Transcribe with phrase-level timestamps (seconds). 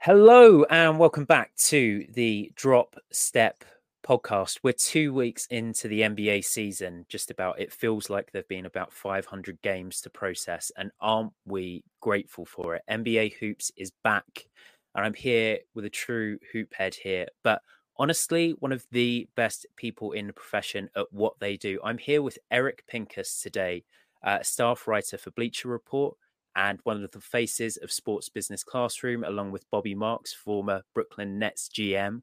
[0.00, 3.64] Hello and welcome back to the Drop Step
[4.06, 4.60] podcast.
[4.62, 7.58] We're two weeks into the NBA season, just about.
[7.58, 12.76] It feels like there've been about 500 games to process, and aren't we grateful for
[12.76, 12.82] it?
[12.88, 14.46] NBA Hoops is back,
[14.94, 17.60] and I'm here with a true hoop head here, but
[17.96, 21.80] honestly, one of the best people in the profession at what they do.
[21.82, 23.82] I'm here with Eric Pincus today,
[24.22, 26.16] uh, staff writer for Bleacher Report
[26.58, 31.38] and one of the faces of Sports Business Classroom, along with Bobby Marks, former Brooklyn
[31.38, 32.22] Nets GM.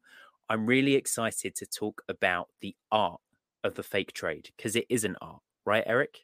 [0.50, 3.22] I'm really excited to talk about the art
[3.64, 6.20] of the fake trade because it is an art, right, Eric?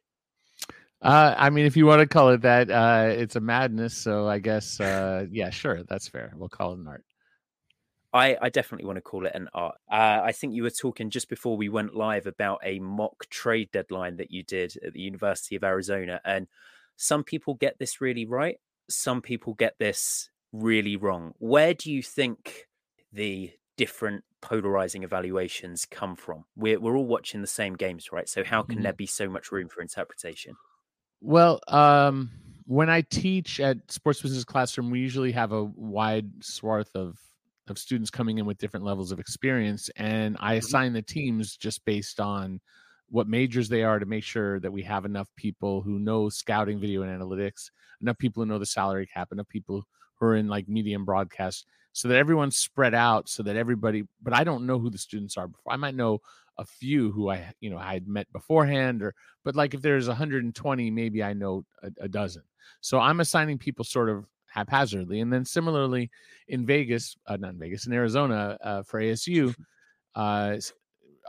[1.02, 3.96] Uh, I mean, if you want to call it that, uh, it's a madness.
[3.96, 6.34] So I guess, uh, yeah, sure, that's fair.
[6.36, 7.06] We'll call it an art.
[8.14, 9.76] I, I definitely want to call it an art.
[9.90, 13.70] Uh, I think you were talking just before we went live about a mock trade
[13.72, 16.48] deadline that you did at the University of Arizona, and
[17.02, 21.34] some people get this really right, some people get this really wrong.
[21.40, 22.68] Where do you think
[23.12, 26.46] the different polarizing evaluations come from?
[26.56, 28.30] We're, we're all watching the same games, right?
[28.30, 28.84] So, how can mm-hmm.
[28.84, 30.56] there be so much room for interpretation?
[31.22, 32.30] Well, um,
[32.68, 37.18] when I teach at Sports Business Classroom, we usually have a wide swath of
[37.68, 40.60] of students coming in with different levels of experience, and I mm-hmm.
[40.60, 42.62] assign the teams just based on
[43.12, 46.80] what majors they are to make sure that we have enough people who know scouting
[46.80, 47.70] video and analytics
[48.02, 49.84] enough people who know the salary cap enough people
[50.16, 54.04] who are in like media and broadcast so that everyone's spread out so that everybody
[54.24, 56.20] but i don't know who the students are before i might know
[56.58, 60.08] a few who i you know i had met beforehand or but like if there's
[60.08, 62.44] 120 maybe i know a, a dozen.
[62.82, 66.10] So i'm assigning people sort of haphazardly and then similarly
[66.48, 69.54] in vegas uh, not in vegas in arizona uh, for asu
[70.16, 70.58] uh,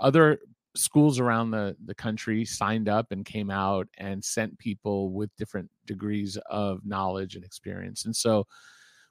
[0.01, 0.39] other
[0.75, 5.71] schools around the the country signed up and came out and sent people with different
[5.87, 8.05] degrees of knowledge and experience.
[8.05, 8.47] And so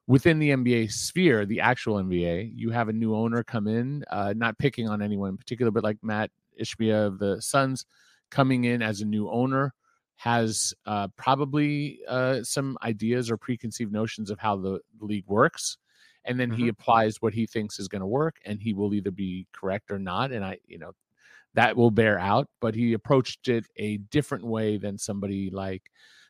[0.07, 4.33] within the nba sphere the actual nba you have a new owner come in uh,
[4.35, 7.85] not picking on anyone in particular but like matt ishbia of the suns
[8.31, 9.73] coming in as a new owner
[10.21, 15.77] has uh, probably uh, some ideas or preconceived notions of how the league works.
[16.25, 16.61] And then mm-hmm.
[16.61, 19.89] he applies what he thinks is going to work and he will either be correct
[19.89, 20.31] or not.
[20.31, 20.91] And i you know
[21.53, 22.47] that will bear out.
[22.59, 25.83] But he approached it a different way than somebody like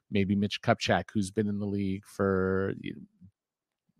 [0.09, 2.73] maybe Mitch Kupchak, who's been in the league for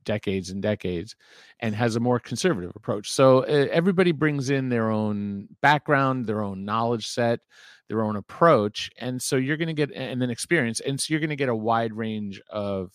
[0.04, 1.16] decades and decades
[1.60, 3.12] and has a more conservative approach.
[3.12, 7.40] So uh, everybody brings in their own background, their own knowledge set,
[7.88, 8.90] their own approach.
[8.98, 10.80] And so you're going to get, and then experience.
[10.80, 12.92] And so you're going to get a wide range of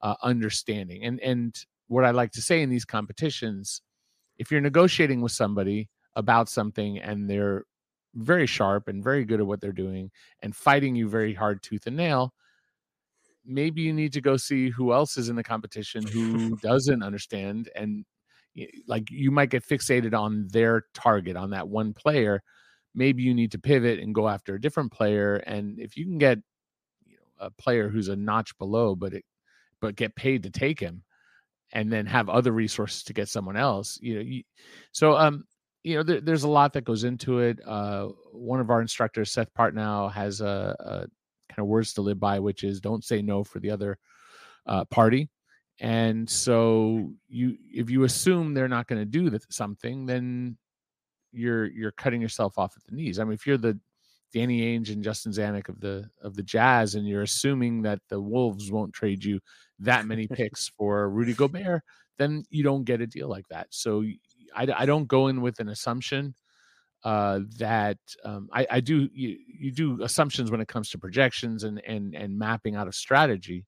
[0.00, 1.04] uh, understanding.
[1.04, 1.56] And, and
[1.88, 3.82] what I like to say in these competitions,
[4.38, 7.64] if you're negotiating with somebody, about something and they're
[8.14, 10.10] very sharp and very good at what they're doing
[10.42, 12.34] and fighting you very hard tooth and nail
[13.46, 17.70] maybe you need to go see who else is in the competition who doesn't understand
[17.74, 18.04] and
[18.86, 22.42] like you might get fixated on their target on that one player.
[22.94, 26.18] Maybe you need to pivot and go after a different player and if you can
[26.18, 26.38] get
[27.06, 29.24] you know, a player who's a notch below but it
[29.80, 31.04] but get paid to take him
[31.72, 34.42] and then have other resources to get someone else you know you,
[34.90, 35.44] so um
[35.82, 37.60] you know, there, there's a lot that goes into it.
[37.66, 40.98] Uh, one of our instructors, Seth Partnow, has a, a,
[41.48, 43.98] kind of words to live by, which is don't say no for the other
[44.66, 45.28] uh, party.
[45.80, 50.56] And so you, if you assume they're not going to do something, then
[51.32, 53.18] you're you're cutting yourself off at the knees.
[53.18, 53.78] I mean, if you're the
[54.32, 58.20] Danny Ainge and Justin Zanik of the of the Jazz, and you're assuming that the
[58.20, 59.40] Wolves won't trade you
[59.78, 61.82] that many picks for Rudy Gobert,
[62.18, 63.68] then you don't get a deal like that.
[63.70, 64.02] So
[64.54, 66.34] I, I don't go in with an assumption
[67.04, 71.64] uh, that um, I, I, do you, you do assumptions when it comes to projections
[71.64, 73.66] and and and mapping out a strategy,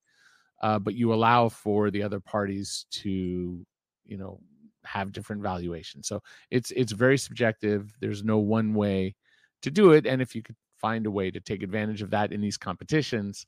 [0.63, 3.65] uh, but you allow for the other parties to
[4.05, 4.41] you know
[4.85, 6.09] have different valuations.
[6.09, 7.95] So it's it's very subjective.
[8.01, 9.15] There's no one way
[9.62, 12.33] to do it, and if you could find a way to take advantage of that
[12.33, 13.47] in these competitions,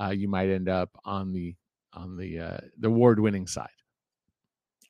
[0.00, 1.56] uh, you might end up on the
[1.92, 3.68] on the uh, the award winning side.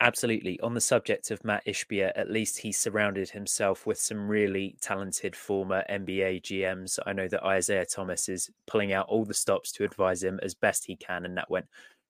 [0.00, 0.60] Absolutely.
[0.60, 5.34] On the subject of Matt Ishbia, at least he surrounded himself with some really talented
[5.34, 6.98] former NBA GMs.
[7.06, 10.54] I know that Isiah Thomas is pulling out all the stops to advise him as
[10.54, 11.66] best he can, and that went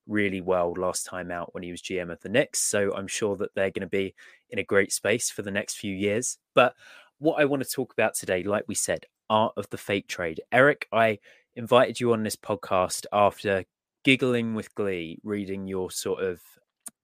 [0.09, 2.61] really well last time out when he was GM of the Knicks.
[2.61, 4.15] So I'm sure that they're going to be
[4.51, 6.39] in a great space for the next few years.
[6.57, 6.75] But
[7.19, 10.41] what I want to talk about today, like we said, art of the fake trade.
[10.51, 11.19] Eric, I
[11.55, 13.65] invited you on this podcast after
[14.05, 16.41] giggling with glee reading your sort of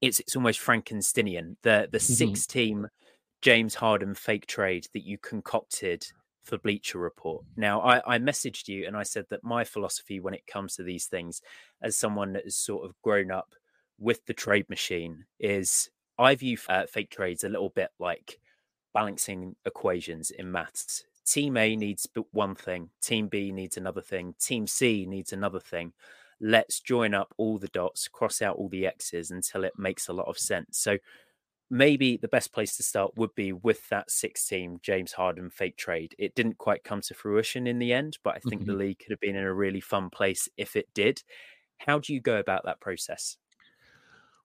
[0.03, 1.57] it's it's almost Frankensteinian.
[1.63, 2.13] The the mm-hmm.
[2.13, 2.89] six team
[3.41, 6.07] James Harden fake trade that you concocted
[6.45, 7.45] for Bleacher Report.
[7.57, 10.83] Now, I, I messaged you and I said that my philosophy when it comes to
[10.83, 11.41] these things,
[11.83, 13.55] as someone that has sort of grown up
[13.99, 15.89] with the trade machine is
[16.19, 18.41] I view uh, fake trades a little bit like
[18.93, 21.05] balancing equations in maths.
[21.25, 25.93] Team A needs one thing, Team B needs another thing, Team C needs another thing.
[26.43, 30.13] Let's join up all the dots, cross out all the X's until it makes a
[30.13, 30.77] lot of sense.
[30.79, 30.99] So
[31.71, 35.77] maybe the best place to start would be with that six team James Harden fake
[35.77, 36.15] trade.
[36.19, 38.73] It didn't quite come to fruition in the end, but I think mm-hmm.
[38.73, 41.23] the league could have been in a really fun place if it did.
[41.79, 43.39] How do you go about that process?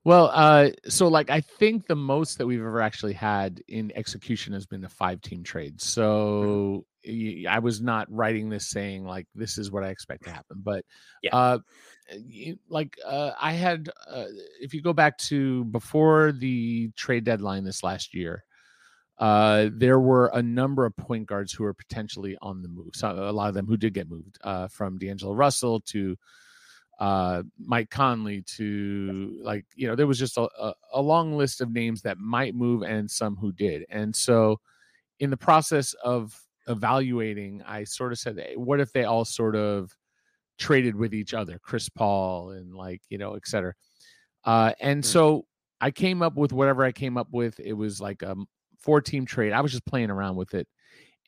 [0.07, 4.53] Well, uh, so like I think the most that we've ever actually had in execution
[4.53, 5.81] has been a five team trade.
[5.81, 7.45] So mm-hmm.
[7.45, 10.85] I was not writing this saying like this is what I expect to happen, but
[11.21, 11.35] yeah.
[11.35, 11.57] uh,
[12.69, 14.27] like uh, I had, uh,
[14.61, 18.45] if you go back to before the trade deadline this last year,
[19.17, 22.91] uh, there were a number of point guards who were potentially on the move.
[22.93, 26.15] So a lot of them who did get moved, uh, from D'Angelo Russell to
[26.99, 31.61] uh, Mike Conley to like you know there was just a, a, a, long list
[31.61, 33.85] of names that might move and some who did.
[33.89, 34.59] And so
[35.19, 39.55] in the process of evaluating I sort of said hey, what if they all sort
[39.55, 39.95] of
[40.57, 43.73] traded with each other Chris Paul and like you know etc
[44.43, 45.07] uh, and mm-hmm.
[45.07, 45.45] so
[45.79, 48.35] I came up with whatever I came up with it was like a
[48.79, 49.53] four team trade.
[49.53, 50.67] I was just playing around with it.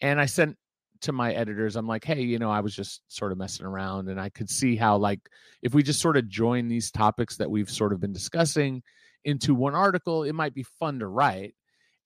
[0.01, 0.57] And I sent
[1.01, 4.09] to my editors i'm like hey you know i was just sort of messing around
[4.09, 5.19] and i could see how like
[5.61, 8.81] if we just sort of join these topics that we've sort of been discussing
[9.25, 11.53] into one article it might be fun to write.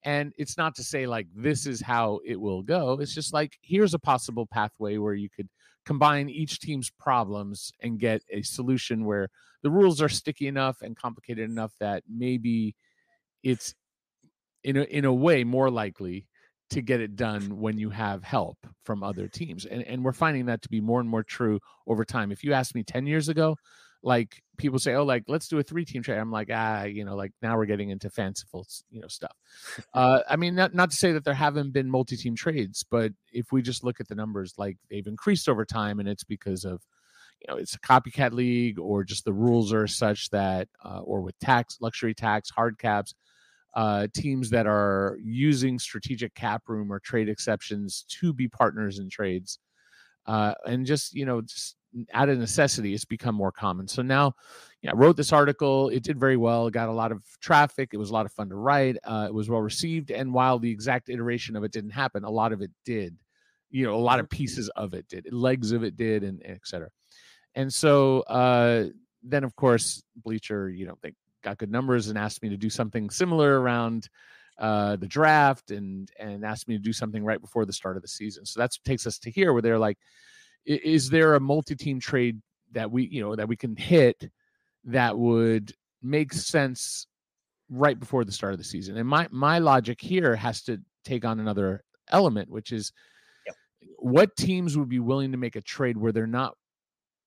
[0.06, 3.58] And it's not to say like this is how it will go it's just like
[3.62, 5.48] here's a possible pathway where you could
[5.86, 9.30] combine each team's problems and get a solution where
[9.62, 12.76] the rules are sticky enough and complicated enough that maybe
[13.44, 13.74] it's
[14.64, 16.28] in a, in a way more likely
[16.74, 19.66] to get it done when you have help from other teams.
[19.66, 22.32] And and we're finding that to be more and more true over time.
[22.32, 23.58] If you asked me 10 years ago,
[24.04, 26.18] like people say, oh, like let's do a three team trade.
[26.18, 29.36] I'm like, ah, you know, like now we're getting into fanciful, you know, stuff.
[29.94, 33.14] Uh, I mean, not not to say that there haven't been multi team trades, but
[33.32, 36.66] if we just look at the numbers, like they've increased over time, and it's because
[36.66, 36.82] of,
[37.40, 41.22] you know, it's a copycat league, or just the rules are such that, uh, or
[41.22, 43.16] with tax, luxury tax, hard caps,
[43.74, 49.10] uh, teams that are using strategic cap room or trade exceptions to be partners in
[49.10, 49.60] trades.
[50.26, 51.76] Uh, and just, you know, just
[52.14, 53.88] out of necessity, it's become more common.
[53.88, 54.34] So now,
[54.82, 55.90] yeah, I wrote this article.
[55.90, 56.68] It did very well.
[56.68, 57.90] It got a lot of traffic.
[57.94, 58.98] It was a lot of fun to write.
[59.04, 60.10] Uh, it was well received.
[60.12, 63.16] And while the exact iteration of it didn't happen, a lot of it did.
[63.70, 64.38] You know, a lot of mm-hmm.
[64.38, 65.32] pieces of it did.
[65.32, 66.90] Legs of it did, and, and et cetera.
[67.56, 68.86] And so uh,
[69.22, 72.70] then, of course, Bleacher, you know, they got good numbers and asked me to do
[72.70, 74.10] something similar around
[74.60, 78.02] uh, the draft and and asked me to do something right before the start of
[78.02, 78.46] the season.
[78.46, 79.98] So that takes us to here where they're like,
[80.66, 82.42] is there a multi-team trade
[82.72, 84.30] that we you know that we can hit
[84.86, 87.08] that would make sense
[87.70, 88.98] right before the start of the season?
[88.98, 92.92] And my my logic here has to take on another element, which is
[93.46, 93.56] yep.
[93.98, 96.56] what teams would be willing to make a trade where they're not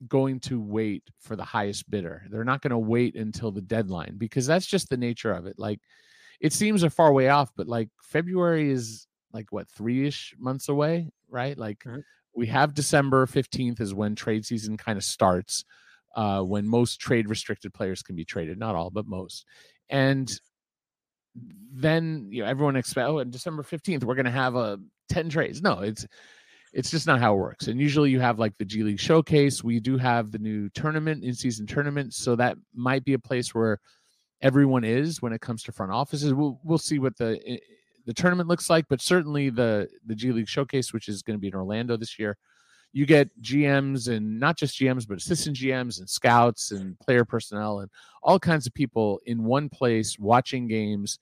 [0.08, 2.22] going to wait for the highest bidder.
[2.30, 5.58] They're not going to wait until the deadline because that's just the nature of it.
[5.58, 5.80] Like
[6.40, 10.68] it seems a far way off, but like February is like what three ish months
[10.68, 11.56] away, right?
[11.56, 12.00] Like mm-hmm.
[12.34, 15.64] we have December 15th is when trade season kind of starts,
[16.14, 19.44] uh, when most trade restricted players can be traded, not all, but most.
[19.88, 20.30] And
[21.72, 25.62] then you know everyone expect oh, on December 15th, we're gonna have a 10 trades.
[25.62, 26.06] No, it's
[26.76, 27.68] it's just not how it works.
[27.68, 29.64] And usually you have like the G League showcase.
[29.64, 32.12] We do have the new tournament, in season tournament.
[32.12, 33.80] So that might be a place where
[34.42, 36.34] everyone is when it comes to front offices.
[36.34, 37.56] We'll we'll see what the eh,
[38.04, 41.40] the tournament looks like, but certainly the the G League showcase, which is going to
[41.40, 42.36] be in Orlando this year,
[42.92, 47.80] you get GMs and not just GMs, but assistant GMs and scouts and player personnel
[47.80, 47.90] and
[48.22, 51.18] all kinds of people in one place watching games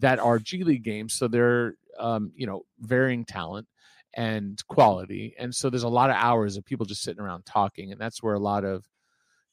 [0.00, 1.14] that are G League games.
[1.14, 3.68] So they're um, you know varying talent
[4.16, 5.34] and quality.
[5.38, 8.22] And so there's a lot of hours of people just sitting around talking, and that's
[8.22, 8.88] where a lot of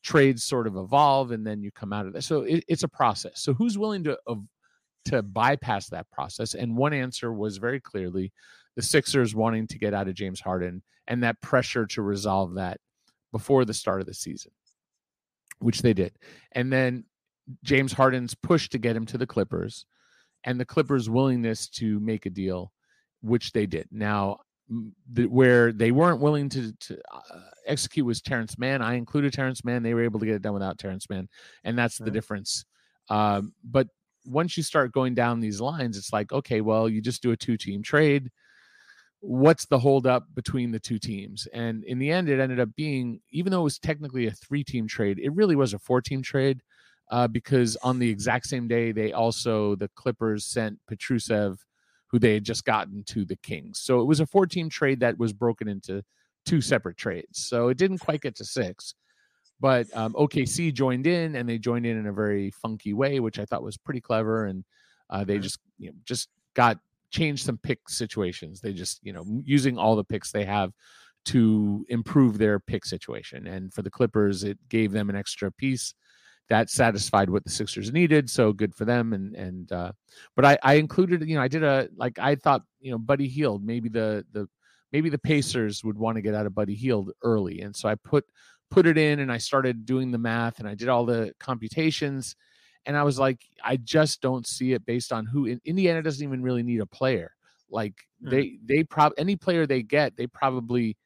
[0.02, 2.24] trades sort of evolve, and then you come out of that.
[2.24, 3.42] So it, it's a process.
[3.42, 4.18] So who's willing to
[5.06, 6.56] to bypass that process?
[6.56, 8.32] And one answer was very clearly
[8.76, 12.80] the Sixers wanting to get out of James Harden and that pressure to resolve that
[13.34, 14.52] before the start of the season,
[15.60, 16.14] which they did.
[16.54, 17.04] And then
[17.64, 19.86] James Harden's push to get him to the Clippers
[20.46, 22.72] and the Clippers' willingness to make a deal,
[23.22, 23.88] which they did.
[23.92, 24.40] Now,
[25.12, 28.82] the, where they weren't willing to, to uh, execute was Terance Mann.
[28.82, 29.84] I included Terance Mann.
[29.84, 31.28] They were able to get it done without Terance Mann,
[31.64, 32.66] and that's the difference.
[33.10, 33.88] Um, but
[34.26, 37.38] once you start going down these lines, it's like, okay, well, you just do a
[37.38, 38.32] two-team trade.
[39.20, 41.48] What's the holdup between the two teams?
[41.54, 44.88] And in the end, it ended up being, even though it was technically a three-team
[44.88, 46.62] trade, it really was a four-team trade.
[47.12, 51.58] uh, because on the exact same day they also the Clippers sent Petrusev,
[52.14, 53.80] who they had just gotten to the Kings.
[53.80, 56.04] So it was a 14 trade that was broken into
[56.46, 57.40] two separate trades.
[57.40, 58.94] So it didn't quite get to six.
[59.60, 63.40] But um, OKC joined in, and they joined in in a very funky way, which
[63.40, 64.46] I thought was pretty clever.
[64.46, 64.64] And
[65.10, 66.78] uh, they just you know, just got
[67.10, 68.62] changed some pick situations.
[68.62, 70.72] They just you know using all the picks they have
[71.26, 73.48] to improve their pick situation.
[73.48, 75.96] And for the Clippers, it gave them an extra piece
[76.50, 78.30] that satisfied what the Sixers needed.
[78.30, 79.14] So good for them.
[79.14, 79.92] And and uh,
[80.36, 83.28] but I, I included, you know, I did a like I thought, you know, Buddy
[83.28, 84.48] Hield, maybe the the
[84.92, 87.62] maybe the Pacers would want to get out of Buddy Hield early.
[87.62, 88.26] And so I put
[88.70, 92.36] put it in and I started doing the math and I did all the computations.
[92.86, 96.24] And I was like, I just don't see it based on who In, Indiana doesn't
[96.24, 97.32] even really need a player.
[97.70, 98.30] Like mm.
[98.30, 100.98] they they probably any player they get, they probably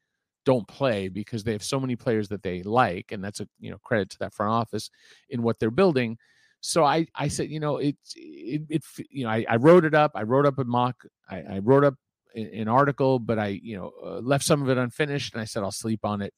[0.47, 3.69] don't play because they have so many players that they like, and that's a you
[3.69, 4.89] know credit to that front office
[5.29, 6.17] in what they're building.
[6.61, 9.93] So I I said you know it it, it you know I, I wrote it
[9.93, 10.11] up.
[10.15, 10.95] I wrote up a mock.
[11.29, 11.95] I, I wrote up
[12.33, 15.63] an article, but I you know uh, left some of it unfinished, and I said
[15.63, 16.33] I'll sleep on it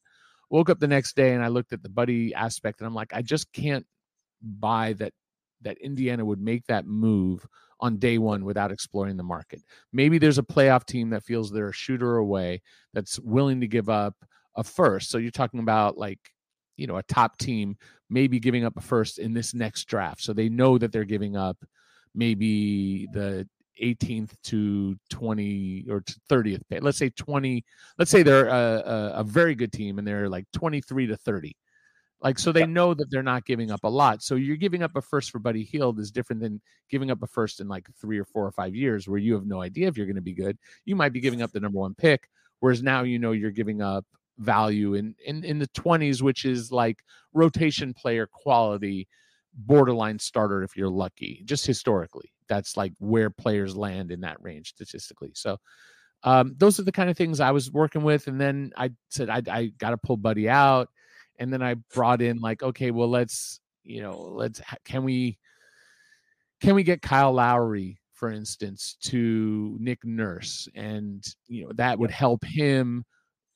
[0.50, 3.14] woke up the next day and I looked at the buddy aspect and I'm like,
[3.14, 3.86] I just can't
[4.42, 5.12] buy that
[5.62, 7.46] that Indiana would make that move
[7.80, 9.62] on day one without exploring the market.
[9.92, 13.88] Maybe there's a playoff team that feels they're a shooter away that's willing to give
[13.88, 14.14] up
[14.56, 15.10] a first.
[15.10, 16.20] So you're talking about like,
[16.76, 17.76] you know, a top team
[18.08, 20.22] maybe giving up a first in this next draft.
[20.22, 21.56] So they know that they're giving up
[22.14, 23.48] maybe the
[23.82, 26.82] 18th to 20 or 30th pick.
[26.82, 27.64] Let's say 20.
[27.98, 31.56] Let's say they're a, a, a, very good team and they're like 23 to 30.
[32.22, 34.22] Like so, they know that they're not giving up a lot.
[34.22, 36.60] So you're giving up a first for Buddy Hield is different than
[36.90, 39.46] giving up a first in like three or four or five years, where you have
[39.46, 40.58] no idea if you're going to be good.
[40.84, 42.28] You might be giving up the number one pick,
[42.60, 44.04] whereas now you know you're giving up
[44.38, 46.98] value in in, in the 20s, which is like
[47.32, 49.08] rotation player quality,
[49.54, 54.70] borderline starter if you're lucky, just historically that's like where players land in that range
[54.70, 55.30] statistically.
[55.34, 55.58] So
[56.24, 58.26] um, those are the kind of things I was working with.
[58.26, 60.90] And then I said, I, I got to pull Buddy out.
[61.40, 65.38] And then I brought in like, okay, well, let's, you know, let's, can we,
[66.60, 70.68] can we get Kyle Lowry, for instance, to Nick Nurse?
[70.76, 73.04] And, you know, that would help him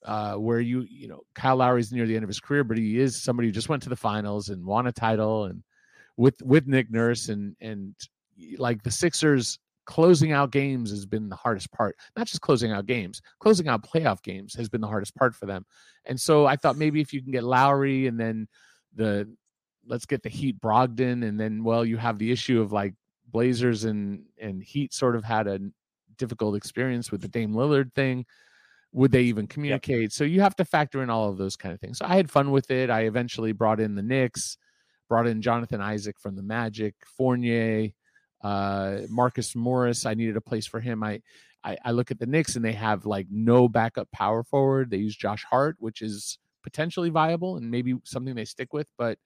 [0.04, 2.98] uh, where you, you know, Kyle Lowry's near the end of his career, but he
[2.98, 5.62] is somebody who just went to the finals and won a title and
[6.16, 7.94] with, with Nick Nurse and, and,
[8.58, 11.96] like the Sixers closing out games has been the hardest part.
[12.16, 15.46] Not just closing out games, closing out playoff games has been the hardest part for
[15.46, 15.64] them.
[16.04, 18.48] And so I thought maybe if you can get Lowry and then
[18.94, 19.28] the
[19.86, 22.94] let's get the Heat Brogdon and then well you have the issue of like
[23.30, 25.60] Blazers and and Heat sort of had a
[26.16, 28.24] difficult experience with the Dame Lillard thing.
[28.92, 30.02] Would they even communicate?
[30.02, 30.12] Yep.
[30.12, 31.98] So you have to factor in all of those kind of things.
[31.98, 32.90] So I had fun with it.
[32.90, 34.56] I eventually brought in the Knicks,
[35.08, 37.88] brought in Jonathan Isaac from the Magic, Fournier,
[38.44, 41.02] uh, Marcus Morris, I needed a place for him.
[41.02, 41.22] I,
[41.64, 44.90] I, I look at the Knicks and they have like no backup power forward.
[44.90, 49.18] They use Josh Hart, which is potentially viable and maybe something they stick with, but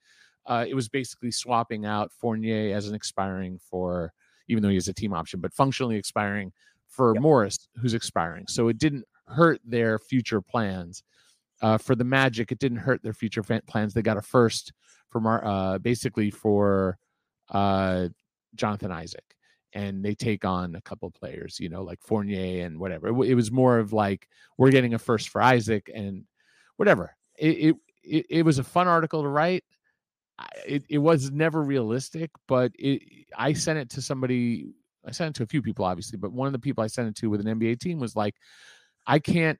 [0.46, 4.12] uh, it was basically swapping out Fournier as an expiring for,
[4.48, 6.52] even though he has a team option, but functionally expiring
[6.86, 7.22] for yep.
[7.22, 8.46] Morris, who's expiring.
[8.46, 11.02] So it didn't hurt their future plans.
[11.60, 13.92] Uh, for the Magic, it didn't hurt their future plans.
[13.92, 14.72] They got a first
[15.10, 16.98] from our, uh, basically for
[17.50, 18.08] uh,
[18.54, 19.24] Jonathan Isaac
[19.74, 23.08] and they take on a couple players, you know, like Fournier and whatever.
[23.08, 26.24] It, it, was more of like we're getting a first for Isaac and
[26.76, 27.14] whatever.
[27.36, 29.64] It it it, was a fun article to write.
[30.66, 33.02] It it was never realistic, but it
[33.36, 34.72] I sent it to somebody.
[35.06, 37.08] I sent it to a few people, obviously, but one of the people I sent
[37.08, 38.34] it to with an NBA team was like,
[39.06, 39.58] I can't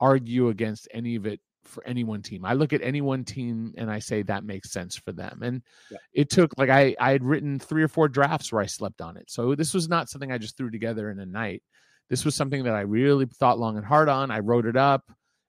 [0.00, 2.44] argue against any of it for any one team.
[2.44, 5.40] I look at any one team and I say that makes sense for them.
[5.42, 5.98] And yeah.
[6.12, 9.16] it took like I I had written three or four drafts where I slept on
[9.16, 9.30] it.
[9.30, 11.62] So this was not something I just threw together in a night.
[12.08, 14.30] This was something that I really thought long and hard on.
[14.30, 15.04] I wrote it up.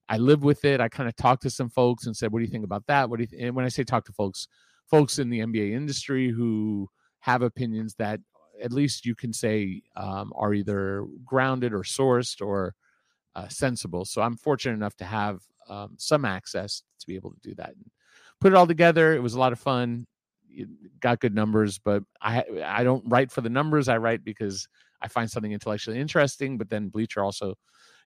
[0.08, 0.80] I lived with it.
[0.80, 3.10] I kind of talked to some folks and said, "What do you think about that?"
[3.10, 3.42] What do you?" Th-?
[3.42, 4.48] And when I say talk to folks,
[4.90, 8.20] folks in the NBA industry who have opinions that
[8.62, 12.76] at least you can say um, are either grounded or sourced or
[13.36, 14.06] uh, sensible.
[14.06, 17.70] So I'm fortunate enough to have um, some access to be able to do that.
[17.70, 17.86] And
[18.40, 19.14] put it all together.
[19.14, 20.06] It was a lot of fun.
[20.50, 20.68] It
[21.00, 23.90] got good numbers, but I I don't write for the numbers.
[23.90, 24.68] I write because
[25.02, 26.58] I find something intellectually interesting.
[26.58, 27.56] But then Bleacher also,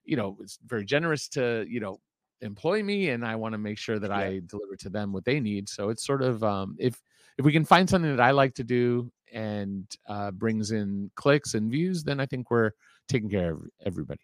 [0.04, 2.00] you know, is very generous to you know
[2.40, 4.16] employ me, and I want to make sure that yeah.
[4.16, 5.68] I deliver to them what they need.
[5.68, 7.00] So it's sort of um, if
[7.38, 11.54] if we can find something that I like to do and uh, brings in clicks
[11.54, 12.72] and views, then I think we're
[13.08, 14.20] taking care of everybody.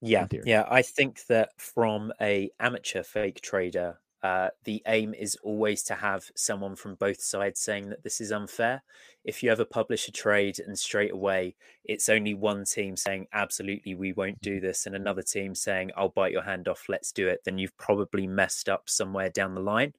[0.00, 0.64] Yeah, yeah.
[0.70, 6.24] I think that from a amateur fake trader uh, the aim is always to have
[6.34, 8.82] someone from both sides saying that this is unfair.
[9.24, 13.94] If you ever publish a trade and straight away it's only one team saying, absolutely,
[13.94, 17.28] we won't do this, and another team saying, I'll bite your hand off, let's do
[17.28, 19.94] it, then you've probably messed up somewhere down the line.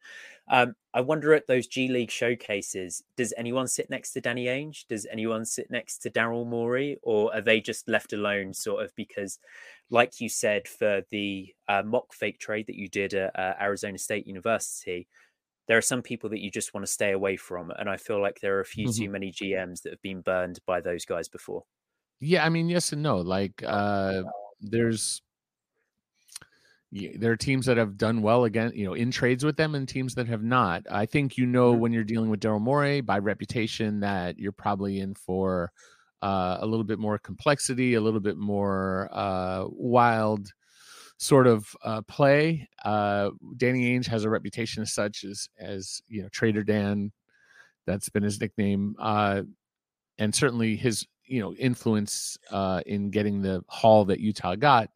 [0.49, 4.87] Um, I wonder at those G League showcases, does anyone sit next to Danny Ainge?
[4.87, 6.97] Does anyone sit next to Daryl Morey?
[7.03, 9.37] Or are they just left alone, sort of, because,
[9.91, 13.99] like you said, for the uh, mock fake trade that you did at uh, Arizona
[13.99, 15.07] State University,
[15.67, 17.71] there are some people that you just want to stay away from.
[17.77, 19.03] And I feel like there are a few mm-hmm.
[19.03, 21.63] too many GMs that have been burned by those guys before.
[22.19, 23.17] Yeah, I mean, yes and no.
[23.17, 24.23] Like, uh,
[24.59, 25.21] there's
[26.91, 29.87] there are teams that have done well again, you know, in trades with them, and
[29.87, 30.83] teams that have not.
[30.89, 31.81] I think you know mm-hmm.
[31.81, 35.71] when you're dealing with Daryl Morey by reputation that you're probably in for
[36.21, 40.51] uh, a little bit more complexity, a little bit more uh, wild
[41.17, 42.67] sort of uh, play.
[42.83, 47.11] Uh, Danny Ainge has a reputation as such as as you know Trader Dan.
[47.85, 49.43] That's been his nickname, uh,
[50.17, 54.89] and certainly his you know influence uh, in getting the haul that Utah got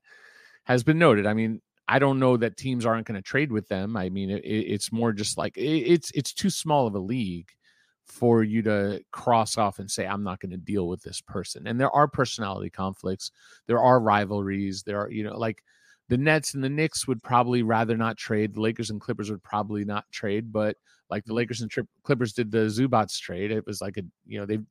[0.63, 1.25] has been noted.
[1.25, 1.61] I mean,
[1.93, 3.95] I don't know that teams aren't going to trade with them.
[3.95, 7.51] I mean, it, it's more just like it, it's it's too small of a league
[8.03, 11.67] for you to cross off and say I'm not going to deal with this person.
[11.67, 13.29] And there are personality conflicts,
[13.67, 15.63] there are rivalries, there are you know like
[16.09, 18.55] the Nets and the Knicks would probably rather not trade.
[18.55, 20.75] The Lakers and Clippers would probably not trade, but
[21.11, 24.39] like the Lakers and Tri- Clippers did the Zubac trade, it was like a you
[24.39, 24.65] know they've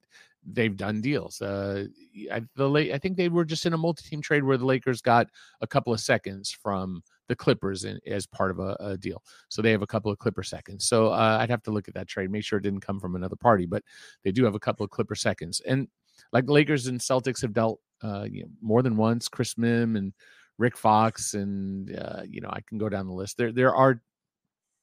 [0.45, 1.41] they've done deals.
[1.41, 1.87] Uh,
[2.33, 5.29] I, the I think they were just in a multi-team trade where the Lakers got
[5.61, 9.23] a couple of seconds from the Clippers in, as part of a, a, deal.
[9.49, 10.87] So they have a couple of Clipper seconds.
[10.87, 13.15] So uh, I'd have to look at that trade, make sure it didn't come from
[13.15, 13.83] another party, but
[14.25, 15.61] they do have a couple of Clipper seconds.
[15.67, 15.89] And
[16.33, 19.29] like Lakers and Celtics have dealt uh, you know, more than once.
[19.29, 20.13] Chris Mihm and
[20.59, 23.37] Rick Fox, and uh, you know I can go down the list.
[23.37, 24.01] There there are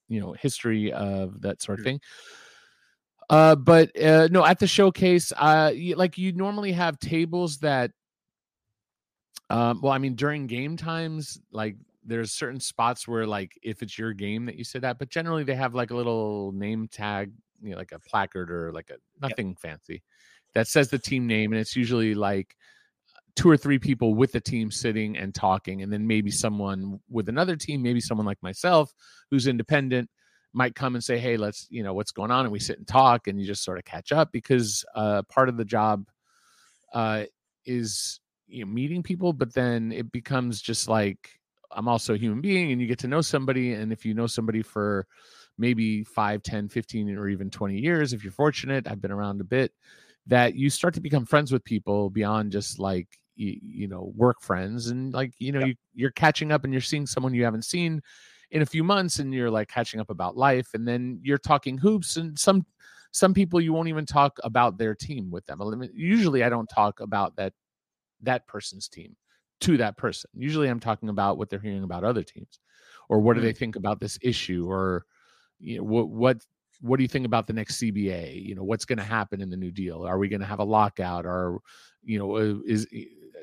[0.08, 2.00] you know history of that sort of thing.
[3.30, 7.92] Uh, but uh, no, at the showcase, uh, like you normally have tables that,
[9.52, 11.76] um, well, I mean, during game times, like
[12.10, 15.44] there's certain spots where, like, if it's your game that you sit at, but generally
[15.44, 18.96] they have like a little name tag, you know, like a placard or like a
[19.22, 19.60] nothing yep.
[19.60, 20.04] fancy
[20.54, 22.56] that says the team name, and it's usually like
[23.36, 27.30] two or three people with the team sitting and talking and then maybe someone with
[27.30, 28.94] another team maybe someone like myself
[29.32, 30.10] who's independent
[30.52, 32.88] might come and say hey let's you know what's going on and we sit and
[32.88, 36.06] talk and you just sort of catch up because uh, part of the job
[36.94, 37.24] uh,
[37.66, 41.39] is you know meeting people but then it becomes just like
[41.72, 44.28] i'm also a human being and you get to know somebody and if you know
[44.28, 45.06] somebody for
[45.58, 49.46] maybe 5 10 15 or even 20 years if you're fortunate i've been around a
[49.46, 49.72] bit
[50.28, 54.42] that you start to become friends with people beyond just like you, you know work
[54.42, 55.70] friends and like you know yep.
[55.70, 58.02] you, you're catching up and you're seeing someone you haven't seen
[58.52, 61.78] in a few months and you're like catching up about life and then you're talking
[61.78, 62.66] hoops and some
[63.12, 65.62] some people you won't even talk about their team with them
[65.94, 67.54] usually i don't talk about that
[68.22, 69.16] that person's team
[69.60, 72.60] to that person usually i'm talking about what they're hearing about other teams
[73.10, 73.58] or what do they mm.
[73.58, 75.06] think about this issue or
[75.60, 76.38] you know what what
[76.82, 78.42] what do you think about the next CBA?
[78.42, 80.06] You know, what's going to happen in the new deal?
[80.06, 81.26] Are we going to have a lockout?
[81.26, 81.60] Or,
[82.04, 82.88] you know, uh, is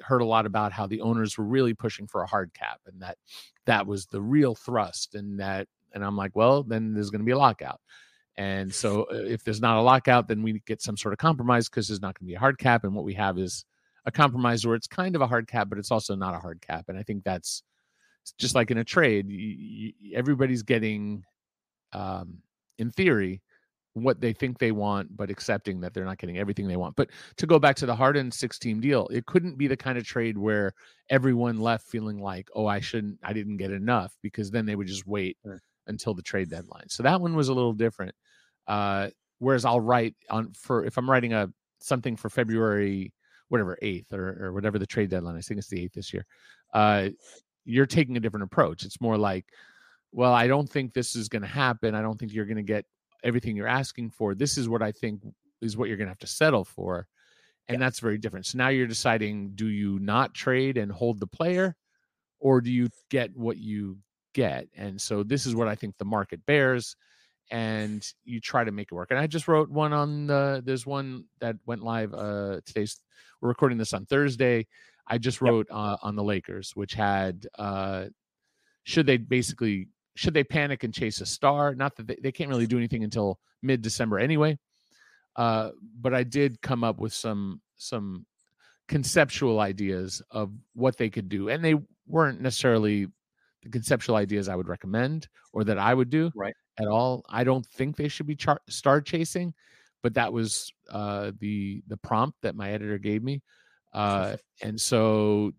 [0.02, 3.00] heard a lot about how the owners were really pushing for a hard cap and
[3.00, 3.16] that
[3.64, 7.24] that was the real thrust and that and I'm like, well, then there's going to
[7.26, 7.80] be a lockout.
[8.36, 11.70] And so uh, if there's not a lockout, then we get some sort of compromise
[11.70, 12.84] because there's not going to be a hard cap.
[12.84, 13.64] And what we have is
[14.06, 16.60] a compromise where it's kind of a hard cap, but it's also not a hard
[16.60, 16.86] cap.
[16.88, 17.62] And I think that's
[18.38, 21.24] just like in a trade, you, you, everybody's getting,
[21.92, 22.38] um,
[22.78, 23.42] in theory,
[23.94, 26.94] what they think they want, but accepting that they're not getting everything they want.
[26.96, 29.96] But to go back to the Harden six team deal, it couldn't be the kind
[29.96, 30.72] of trade where
[31.08, 34.86] everyone left feeling like, oh, I shouldn't, I didn't get enough, because then they would
[34.86, 35.62] just wait sure.
[35.86, 36.88] until the trade deadline.
[36.88, 38.14] So that one was a little different.
[38.66, 41.48] Uh, whereas I'll write on for if I'm writing a
[41.80, 43.12] something for February,
[43.48, 45.36] whatever eighth or, or whatever the trade deadline.
[45.36, 46.26] I think it's the eighth this year.
[46.72, 47.08] Uh,
[47.64, 48.84] you're taking a different approach.
[48.84, 49.46] It's more like,
[50.12, 51.94] well, I don't think this is going to happen.
[51.94, 52.84] I don't think you're going to get
[53.22, 54.34] everything you're asking for.
[54.34, 55.22] This is what I think
[55.60, 57.06] is what you're going to have to settle for.
[57.68, 57.86] And yeah.
[57.86, 58.46] that's very different.
[58.46, 61.74] So now you're deciding do you not trade and hold the player
[62.38, 63.98] or do you get what you
[64.34, 64.68] get?
[64.76, 66.96] And so this is what I think the market bears
[67.50, 69.10] and you try to make it work.
[69.10, 73.00] And I just wrote one on the there's one that went live uh today's
[73.40, 74.66] we're recording this on Thursday.
[75.06, 75.76] I just wrote yep.
[75.76, 78.06] uh, on the Lakers, which had uh
[78.84, 81.74] should they basically should they panic and chase a star?
[81.74, 84.58] Not that they, they can't really do anything until mid December anyway.
[85.36, 88.26] Uh, but I did come up with some some
[88.88, 91.74] conceptual ideas of what they could do, and they
[92.06, 93.06] weren't necessarily
[93.62, 96.54] the conceptual ideas I would recommend or that I would do right.
[96.78, 97.24] At all.
[97.28, 99.54] I don't think they should be char- star chasing,
[100.02, 103.42] but that was uh, the the prompt that my editor gave me,
[103.92, 105.52] uh, and so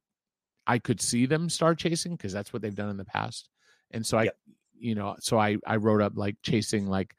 [0.68, 3.50] I could see them star chasing because that's what they've done in the past.
[3.92, 4.38] And so I, yep.
[4.78, 7.16] you know, so I I wrote up like chasing like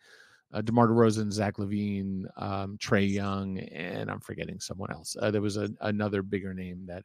[0.53, 5.17] uh, DeMar DeRozan, Zach LaVine, um, Trae Young, and I'm forgetting someone else.
[5.21, 7.05] Uh, there was a, another bigger name that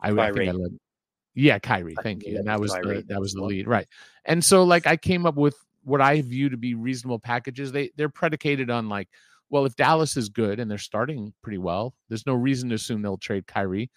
[0.00, 0.78] I, I, I think I led.
[1.34, 1.96] Yeah, Kyrie.
[2.02, 2.38] Thank you.
[2.38, 3.02] And that was Kyrie.
[3.02, 3.86] the that was the lead, right?
[4.24, 7.72] And so like I came up with what I view to be reasonable packages.
[7.72, 9.08] They they're predicated on like,
[9.50, 13.02] well, if Dallas is good and they're starting pretty well, there's no reason to assume
[13.02, 13.90] they'll trade Kyrie.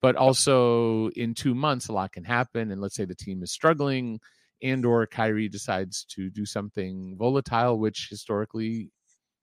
[0.00, 2.72] But also in two months, a lot can happen.
[2.72, 4.18] And let's say the team is struggling
[4.62, 8.90] and or Kyrie decides to do something volatile, which historically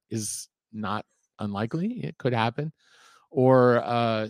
[0.09, 1.05] is not
[1.39, 2.01] unlikely.
[2.03, 2.71] It could happen.
[3.31, 4.29] Or uh,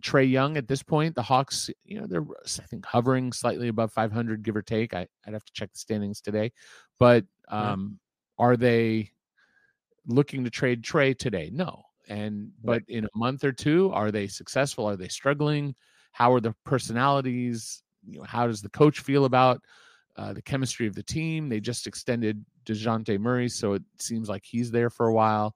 [0.00, 3.92] Trae Young at this point, the Hawks, you know, they're I think hovering slightly above
[3.92, 4.94] 500, give or take.
[4.94, 6.52] I, would have to check the standings today,
[6.98, 7.98] but um,
[8.38, 8.44] yeah.
[8.44, 9.10] are they
[10.06, 11.50] looking to trade Trae today?
[11.52, 11.82] No.
[12.08, 14.86] And but in a month or two, are they successful?
[14.88, 15.76] Are they struggling?
[16.12, 17.82] How are the personalities?
[18.04, 19.60] You know, how does the coach feel about
[20.16, 21.48] uh, the chemistry of the team.
[21.48, 25.54] They just extended Dejounte Murray, so it seems like he's there for a while,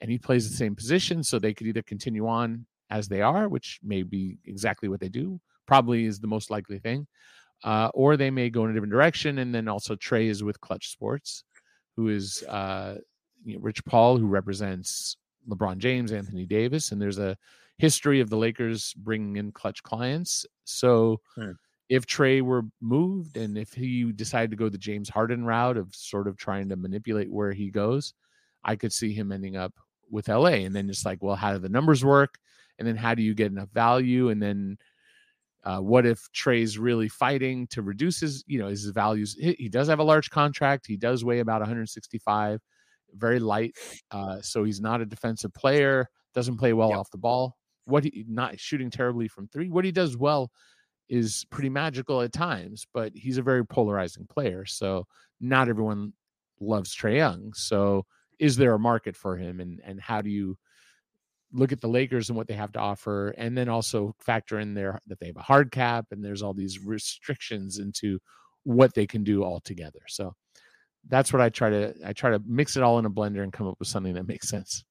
[0.00, 1.22] and he plays the same position.
[1.22, 5.08] So they could either continue on as they are, which may be exactly what they
[5.08, 7.06] do, probably is the most likely thing,
[7.64, 9.38] uh, or they may go in a different direction.
[9.38, 11.44] And then also Trae is with Clutch Sports,
[11.96, 12.98] who is uh,
[13.44, 15.16] you know, Rich Paul, who represents
[15.48, 17.36] LeBron James, Anthony Davis, and there's a
[17.78, 20.46] history of the Lakers bringing in Clutch clients.
[20.64, 21.20] So.
[21.34, 21.52] Hmm
[21.88, 25.94] if Trae were moved and if he decided to go the James Harden route of
[25.94, 28.14] sort of trying to manipulate where he goes,
[28.64, 29.74] I could see him ending up
[30.10, 30.62] with LA.
[30.64, 32.38] And then just like, well, how do the numbers work?
[32.78, 34.30] And then how do you get enough value?
[34.30, 34.76] And then
[35.64, 39.36] uh, what if Trae's really fighting to reduce his, you know, his values?
[39.38, 40.86] He, he, does have a large contract.
[40.86, 42.60] He does weigh about 165,
[43.14, 43.76] very light.
[44.10, 46.08] Uh, so he's not a defensive player.
[46.34, 46.98] Doesn't play well yep.
[46.98, 47.56] off the ball.
[47.84, 49.68] What he not shooting terribly from three.
[49.68, 50.50] What he does well
[51.08, 54.64] is pretty magical at times, but he's a very polarizing player.
[54.64, 55.06] So
[55.40, 56.12] not everyone
[56.60, 57.52] loves Trae Young.
[57.54, 58.06] So
[58.38, 60.56] is there a market for him and and how do you
[61.52, 64.74] look at the Lakers and what they have to offer and then also factor in
[64.74, 68.18] there that they have a hard cap and there's all these restrictions into
[68.64, 70.00] what they can do all together.
[70.08, 70.34] So
[71.08, 73.52] that's what I try to I try to mix it all in a blender and
[73.52, 74.84] come up with something that makes sense.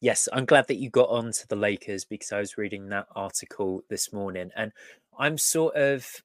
[0.00, 3.06] Yes, I'm glad that you got on to the Lakers because I was reading that
[3.16, 4.72] article this morning and
[5.18, 6.22] I'm sort of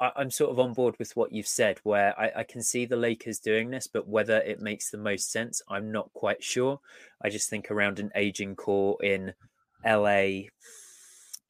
[0.00, 2.96] I'm sort of on board with what you've said, where I, I, can see the
[2.96, 6.80] Lakers doing this, but whether it makes the most sense, I'm not quite sure.
[7.20, 9.34] I just think around an aging core in
[9.84, 10.48] LA,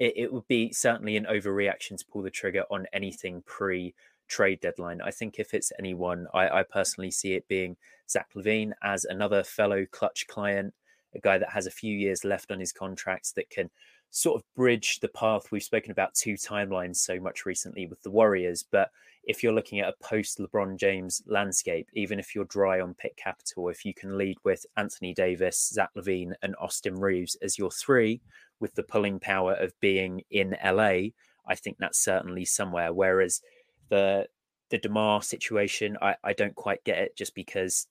[0.00, 3.94] it, it would be certainly an overreaction to pull the trigger on anything pre
[4.26, 5.00] trade deadline.
[5.00, 7.76] I think if it's anyone, I, I personally see it being
[8.08, 10.74] Zach LaVine as another fellow clutch client,
[11.14, 13.70] a guy that has a few years left on his contracts that can
[14.10, 15.50] sort of bridge the path.
[15.50, 18.90] We've spoken about two timelines so much recently with the Warriors, but
[19.24, 23.16] if you're looking at a post LeBron James landscape, even if you're dry on pick
[23.16, 27.70] capital, if you can lead with Anthony Davis, Zach LaVine, and Austin Reaves as your
[27.70, 28.20] three
[28.60, 31.10] with the pulling power of being in LA,
[31.46, 32.92] I think that's certainly somewhere.
[32.92, 33.40] Whereas
[33.88, 34.26] the
[34.70, 37.88] the DeMar situation, I, I don't quite get it just because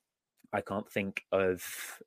[0.54, 2.00] I can't think of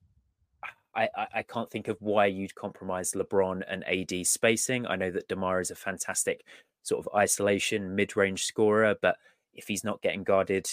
[0.94, 4.87] I, I can't think of why you'd compromise LeBron and AD spacing.
[4.87, 6.44] I know that DeMar is a fantastic
[6.83, 9.16] sort of isolation mid-range scorer, but
[9.55, 10.68] if he's not getting guarded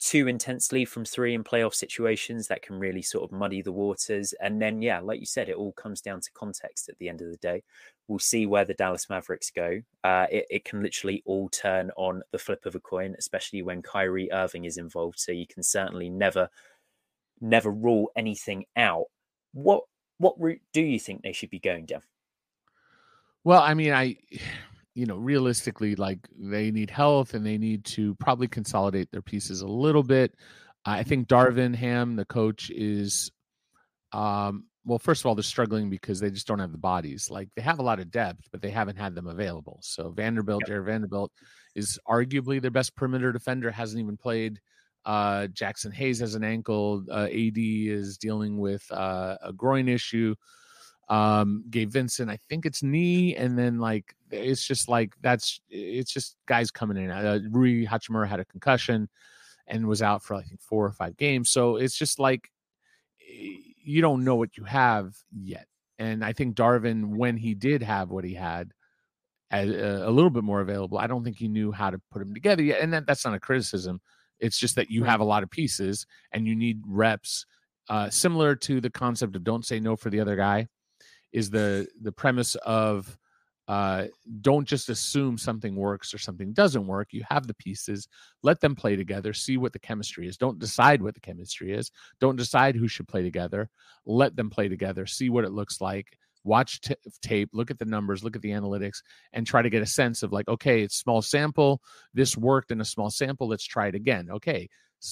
[0.00, 4.32] too intensely from three in playoff situations, that can really sort of muddy the waters.
[4.40, 7.20] And then, yeah, like you said, it all comes down to context at the end
[7.20, 7.64] of the day.
[8.06, 9.82] We'll see where the Dallas Mavericks go.
[10.04, 13.82] Uh, it, it can literally all turn on the flip of a coin, especially when
[13.82, 15.18] Kyrie Irving is involved.
[15.18, 16.48] So you can certainly never,
[17.40, 19.06] never rule anything out
[19.52, 19.82] what
[20.18, 22.02] what route do you think they should be going down?
[23.44, 24.16] Well, I mean, I
[24.94, 29.60] you know, realistically, like they need health and they need to probably consolidate their pieces
[29.60, 30.34] a little bit.
[30.84, 33.30] I think Darvin Ham, the coach, is
[34.12, 37.28] um well, first of all, they're struggling because they just don't have the bodies.
[37.30, 39.78] Like they have a lot of depth, but they haven't had them available.
[39.82, 40.68] So Vanderbilt, yep.
[40.68, 41.30] Jared Vanderbilt,
[41.74, 43.70] is arguably their best perimeter defender.
[43.70, 44.60] Hasn't even played
[45.08, 47.02] uh, Jaxson Hayes has an ankle.
[47.10, 50.34] Uh, AD is dealing with uh, a groin issue.
[51.08, 56.12] Um, Gabe Vincent, I think it's knee, and then like it's just like that's it's
[56.12, 57.10] just guys coming in.
[57.10, 59.08] Uh, Rui Hachimura had a concussion
[59.66, 61.48] and was out for I think four or five games.
[61.48, 62.50] So it's just like
[63.26, 65.68] you don't know what you have yet.
[65.98, 68.74] And I think Darvin, when he did have what he had,
[69.50, 70.98] a little bit more available.
[70.98, 73.32] I don't think he knew how to put them together yet, and that, that's not
[73.32, 74.02] a criticism.
[74.40, 77.46] It's just that you have a lot of pieces and you need reps.
[77.88, 80.66] Uh, similar to the concept of don't say no for the other guy,
[81.32, 83.16] is the the premise of
[83.68, 84.06] uh,
[84.40, 87.08] don't just assume something works or something doesn't work.
[87.12, 88.08] You have the pieces,
[88.42, 90.38] let them play together, see what the chemistry is.
[90.38, 91.90] Don't decide what the chemistry is.
[92.18, 93.68] Don't decide who should play together.
[94.06, 96.16] Let them play together, see what it looks like.
[96.48, 99.82] Watch t- tape, look at the numbers, look at the analytics, and try to get
[99.82, 101.80] a sense of like, okay, it's small sample.
[102.12, 103.48] This worked in a small sample.
[103.48, 104.28] Let's try it again.
[104.30, 104.68] Okay,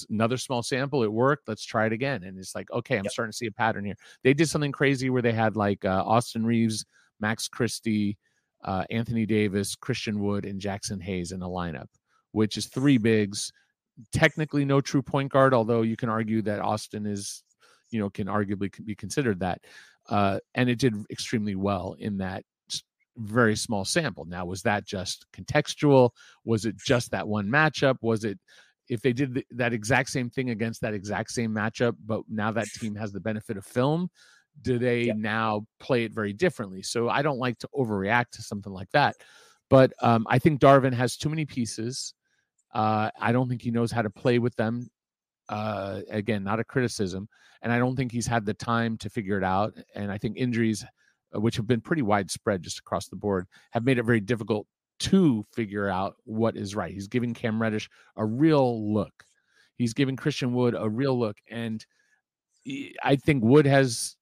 [0.09, 3.11] another small sample it worked let's try it again and it's like okay i'm yep.
[3.13, 6.03] starting to see a pattern here they did something crazy where they had like uh,
[6.05, 6.83] austin Reaves,
[7.21, 8.17] max christie
[8.63, 11.87] uh, Anthony Davis, Christian Wood, and Jaxson Hayes in a lineup,
[12.31, 13.51] which is three bigs.
[14.11, 17.43] Technically, no true point guard, although you can argue that Austin is,
[17.89, 19.61] you know, can arguably be considered that.
[20.09, 22.43] Uh, and it did extremely well in that
[23.17, 24.25] very small sample.
[24.25, 26.11] Now, was that just contextual?
[26.45, 27.95] Was it just that one matchup?
[28.01, 28.39] Was it
[28.89, 32.67] if they did that exact same thing against that exact same matchup, but now that
[32.67, 34.09] team has the benefit of film?
[34.61, 35.17] do they yep.
[35.17, 36.81] now play it very differently?
[36.81, 39.15] So I don't like to overreact to something like that.
[39.69, 42.13] But um, I think Darvin has too many pieces.
[42.73, 44.89] Uh, I don't think he knows how to play with them.
[45.49, 47.27] Uh, again, not a criticism.
[47.61, 49.73] And I don't think he's had the time to figure it out.
[49.95, 50.85] And I think injuries,
[51.35, 54.67] uh, which have been pretty widespread just across the board, have made it very difficult
[54.99, 56.93] to figure out what is right.
[56.93, 59.23] He's giving Cam Reddish a real look.
[59.77, 61.37] He's giving Christian Wood a real look.
[61.49, 61.85] And
[63.03, 64.15] I think Wood has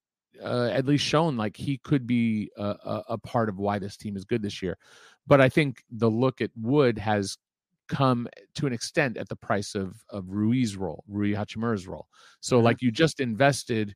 [0.44, 3.96] uh, at least shown like he could be a, a, a, part of why this
[3.96, 4.78] team is good this year.
[5.26, 7.38] But I think the look at Wood has
[7.88, 12.08] come to an extent at the price of of Rui's role, Rui Hachimura's role.
[12.41, 12.65] So mm-hmm.
[12.65, 13.95] like you just invested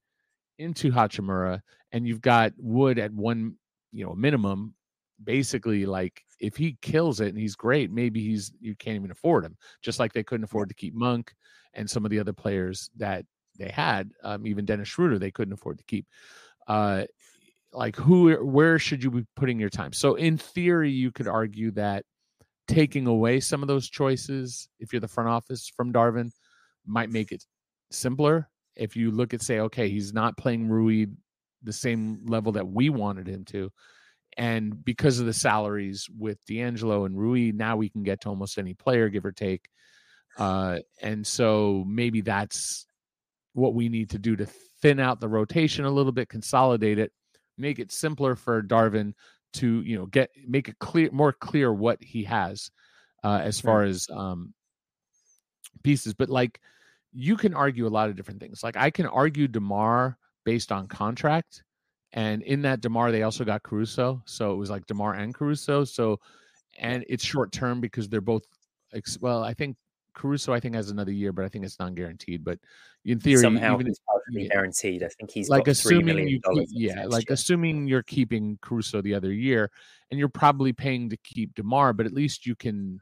[0.58, 3.56] into Hachimura and you've got Wood at one,
[3.92, 4.76] you know, minimum.
[5.22, 9.44] Basically, like if he kills it and he's great, maybe he's you can't even afford
[9.44, 9.58] him.
[9.82, 11.34] Just like they couldn't afford to keep Monk
[11.74, 13.26] and some of the other players that
[13.58, 14.12] they had.
[14.24, 16.06] Um, even Dennis Schroeder, they couldn't afford to keep.
[16.68, 17.04] Uh,
[17.74, 19.94] like who, where should you be putting your time?
[19.94, 22.06] So in theory, you could argue that
[22.70, 26.32] taking away some of those choices, if you're the front office from Darvin,
[26.86, 27.44] might make it
[27.92, 28.48] simpler.
[28.76, 31.08] If you look at say, okay, he's not playing Rui
[31.64, 33.72] the same level that we wanted him to.
[34.38, 38.58] And because of the salaries with D'Angelo and Rui, now we can get to almost
[38.58, 39.68] any player, give or take.
[40.38, 42.86] Uh, and so maybe that's
[43.54, 44.48] what we need to do to
[44.82, 47.12] thin out the rotation a little bit, consolidate it,
[47.58, 49.14] make it simpler for Darvin
[49.54, 52.72] to you know get make it clear more clear what he has
[53.24, 54.54] uh, as far as um,
[55.84, 56.14] pieces.
[56.14, 56.60] But like
[57.12, 58.64] you can argue a lot of different things.
[58.64, 61.64] Like I can argue Demar based on contract,
[62.14, 65.84] and in that Demar they also got Caruso, so it was like Demar and Caruso.
[65.84, 66.20] So
[66.78, 68.44] and it's short term because they're both
[69.20, 69.44] well.
[69.44, 69.76] I think
[70.14, 72.44] Caruso, I think, has another year, but I think it's non-guaranteed.
[72.44, 72.60] But
[73.06, 74.00] in theory, somehow even it's
[74.32, 75.04] yeah, guaranteed.
[75.04, 77.34] I think he's like assuming you keep, yeah, like year.
[77.34, 79.72] assuming you're keeping Caruso the other year,
[80.12, 83.00] and you're probably paying to keep Demar, but at least you can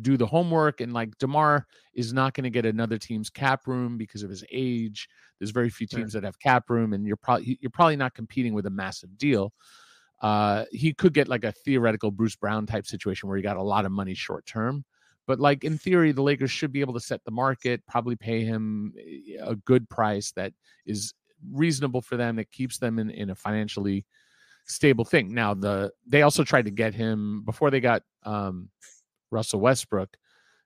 [0.00, 0.80] do the homework.
[0.80, 4.44] And like Demar is not going to get another team's cap room because of his
[4.50, 5.08] age.
[5.38, 8.54] There's very few teams that have cap room, and you're probably you're probably not competing
[8.54, 9.52] with a massive deal.
[10.22, 13.62] Uh, he could get like a theoretical Bruce Brown type situation where he got a
[13.62, 14.84] lot of money short term
[15.26, 18.44] but like in theory, the Lakers should be able to set the market, probably pay
[18.44, 20.52] him eh, a good price that
[20.86, 21.14] is
[21.50, 24.04] reasonable for them, that keeps them in, in a financially
[24.66, 25.32] stable thing.
[25.32, 28.68] Now, the they also tried to get him before they got um,
[29.30, 30.16] Russell Westbrook.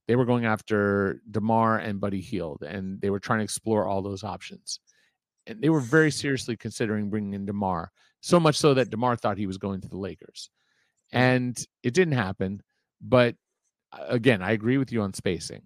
[0.06, 4.00] They were going after Demar and Buddy Hield, and they were trying to explore all
[4.00, 4.80] those options.
[5.46, 7.90] And they were very seriously considering bringing in Demar,
[8.20, 10.50] so much so that Demar thought he was going to the Lakers,
[11.12, 12.62] and it didn't happen.
[13.00, 13.36] But
[13.92, 15.62] again, I agree with you on spacing,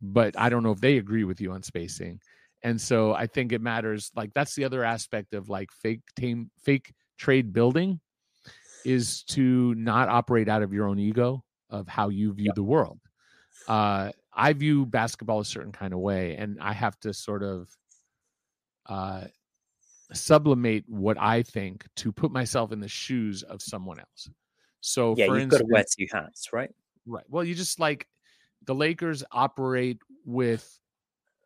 [0.00, 2.20] but I don't know if they agree with you on spacing.
[2.62, 4.10] And so I think it matters.
[4.16, 8.00] Like that's the other aspect of like fake team, fake trade building
[8.84, 12.54] is to not operate out of your own ego of how you view yep.
[12.54, 12.98] the world.
[13.68, 17.68] Uh, I view basketball a certain kind of way, and I have to sort of
[18.86, 19.24] uh,
[20.12, 24.28] sublimate what I think to put myself in the shoes of someone else.
[24.80, 26.70] So, yeah, you've instance, got to wear two hats, right?
[27.06, 27.24] Right.
[27.28, 28.06] Well, you just like
[28.64, 30.78] the Lakers operate with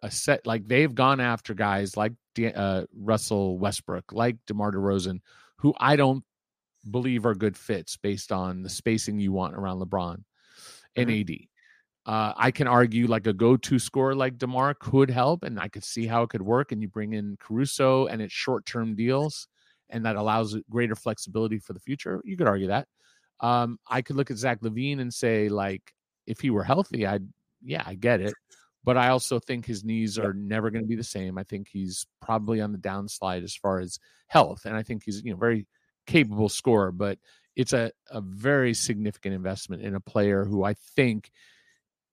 [0.03, 2.13] a set like they've gone after guys like
[2.55, 5.21] uh, Russell Westbrook, like DeMar DeRozan,
[5.57, 6.23] who I don't
[6.89, 10.23] believe are good fits based on the spacing you want around LeBron
[10.97, 11.33] and mm-hmm.
[11.33, 11.39] AD.
[12.07, 15.85] Uh, I can argue like a go-to scorer like Demar could help, and I could
[15.85, 16.73] see how it could work.
[16.73, 19.47] And you bring in Caruso, and it's short-term deals,
[19.91, 22.23] and that allows greater flexibility for the future.
[22.25, 22.89] You could argue that.
[23.41, 25.95] Um, I could look at Zach LaVine and say, like,
[26.27, 27.27] if he were healthy, I'd
[27.63, 28.35] yeah, I get it.
[28.85, 31.37] But I also think his knees are never going to be the same.
[31.37, 33.99] I think he's probably on the downslide as far as
[34.29, 35.67] health, and I think he's you know very
[36.07, 36.93] capable scorer.
[36.93, 37.19] But
[37.57, 41.31] it's a a very significant investment in a player who I think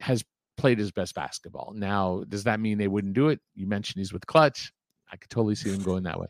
[0.02, 0.24] has
[0.58, 1.74] played his best basketball.
[1.76, 3.40] Now, does that mean they wouldn't do it?
[3.54, 4.72] You mentioned he's with Clutch.
[5.12, 6.28] I could totally see them going that way.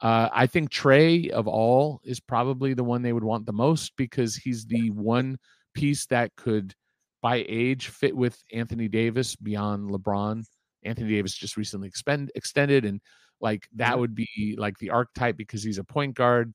[0.00, 3.92] Uh, I think Trae of all is probably the one they would want the most
[3.96, 5.38] because he's the one
[5.74, 6.74] piece that could,
[7.22, 10.44] by age, fit with Anthony Davis beyond LeBron.
[10.84, 13.00] Anthony Davis just recently expend, extended, and
[13.40, 16.52] like that would be like the archetype because he's a point guard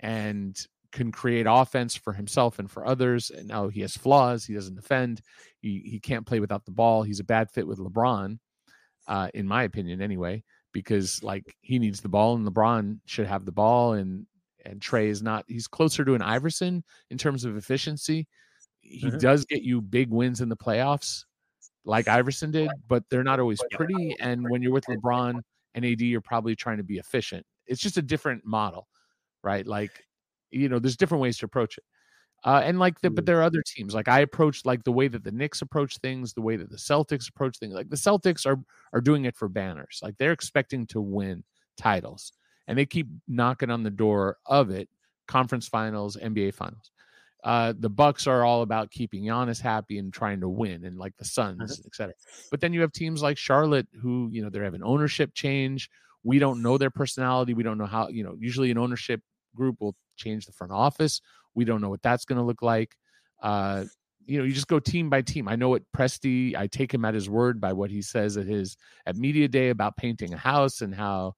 [0.00, 0.56] and
[0.92, 3.30] can create offense for himself and for others.
[3.30, 4.44] And now he has flaws.
[4.44, 5.22] He doesn't defend.
[5.60, 7.02] He he can't play without the ball.
[7.02, 8.38] He's a bad fit with LeBron,
[9.08, 10.42] uh, in my opinion, anyway
[10.72, 14.26] because like he needs the ball and LeBron should have the ball and
[14.64, 18.26] and Trae is not he's closer to an Iverson in terms of efficiency.
[18.80, 19.18] He mm-hmm.
[19.18, 21.24] does get you big wins in the playoffs
[21.84, 25.40] like Iverson did, but they're not always pretty and when you're with LeBron
[25.74, 27.44] and AD you're probably trying to be efficient.
[27.66, 28.88] It's just a different model,
[29.42, 29.66] right?
[29.66, 30.04] Like
[30.50, 31.84] you know, there's different ways to approach it.
[32.42, 33.26] Uh, and like the, but mm.
[33.26, 33.94] there are other teams.
[33.94, 36.76] Like I approach like the way that the Knicks approach things, the way that the
[36.76, 37.74] Celtics approach things.
[37.74, 38.58] Like the Celtics are
[38.92, 40.00] are doing it for banners.
[40.02, 41.44] Like they're expecting to win
[41.76, 42.32] titles,
[42.66, 44.88] and they keep knocking on the door of it.
[45.28, 46.90] Conference finals, NBA finals.
[47.44, 51.16] Uh, the Bucks are all about keeping Giannis happy and trying to win, and like
[51.18, 51.86] the Suns, uh-huh.
[51.86, 52.14] etc.
[52.50, 55.90] But then you have teams like Charlotte, who you know they have an ownership change.
[56.22, 57.52] We don't know their personality.
[57.52, 58.08] We don't know how.
[58.08, 59.20] You know, usually an ownership
[59.54, 61.20] group will change the front office
[61.54, 62.94] we don't know what that's going to look like.
[63.42, 63.84] Uh,
[64.26, 65.48] you know, you just go team by team.
[65.48, 68.46] I know what Presti, I take him at his word by what he says at
[68.46, 71.34] his at media day about painting a house and how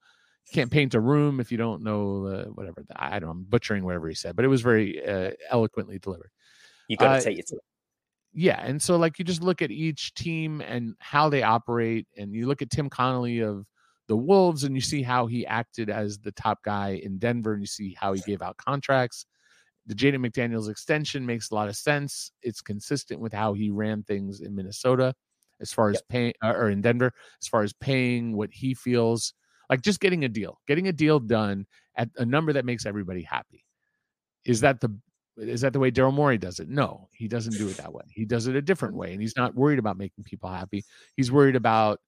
[0.47, 2.85] you can't paint a room if you don't know uh, whatever.
[2.95, 3.31] I don't know.
[3.31, 6.31] I'm butchering whatever he said, but it was very uh, eloquently delivered.
[6.89, 7.51] You got to uh, take it
[8.35, 12.35] yeah and so like you just look at each team and how they operate and
[12.35, 13.67] you look at tim connelly of
[14.09, 17.63] the wolves and you see how he acted as the top guy in denver and
[17.63, 19.27] you see how he gave out contracts
[19.87, 22.33] the Jaden McDaniels extension makes a lot of sense.
[22.43, 25.15] It's consistent with how he ran things in Minnesota,
[25.61, 26.09] as far as yep.
[26.09, 29.35] paying, uh, or in Denver, as far as paying what he feels
[29.71, 31.67] like just getting a deal, getting a deal done
[31.97, 33.65] at a number that makes everybody happy.
[34.45, 34.95] Is that the
[35.39, 36.69] is that the way Daryl Morey does it?
[36.69, 38.05] No, he doesn't do it that way.
[38.09, 40.85] He does it a different way, and he's not worried about making people happy.
[41.17, 42.01] He's worried about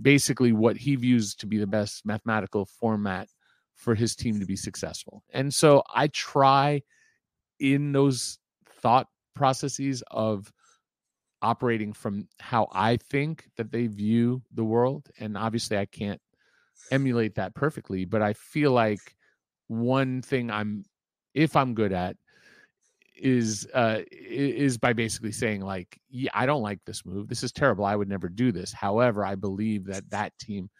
[0.00, 3.28] basically what he views to be the best mathematical format
[3.74, 5.22] for his team to be successful.
[5.32, 6.82] And so I try
[7.58, 8.38] in those
[8.80, 10.52] thought processes of
[11.42, 15.08] operating from how I think that they view the world.
[15.18, 16.20] And obviously, I can't
[16.90, 19.16] emulate that perfectly, but I feel like
[19.68, 20.84] one thing I'm,
[21.34, 22.16] if I'm good at,
[23.16, 27.52] is uh is by basically saying like yeah I don't like this move this is
[27.52, 30.70] terrible I would never do this however I believe that that team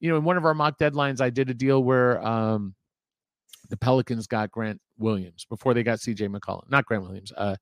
[0.00, 2.74] you know, in one of our mock deadlines, I did a deal where um,
[3.68, 7.56] the Pelicans got Grant Williams before they got CJ McCollum, not Grant Williams, uh,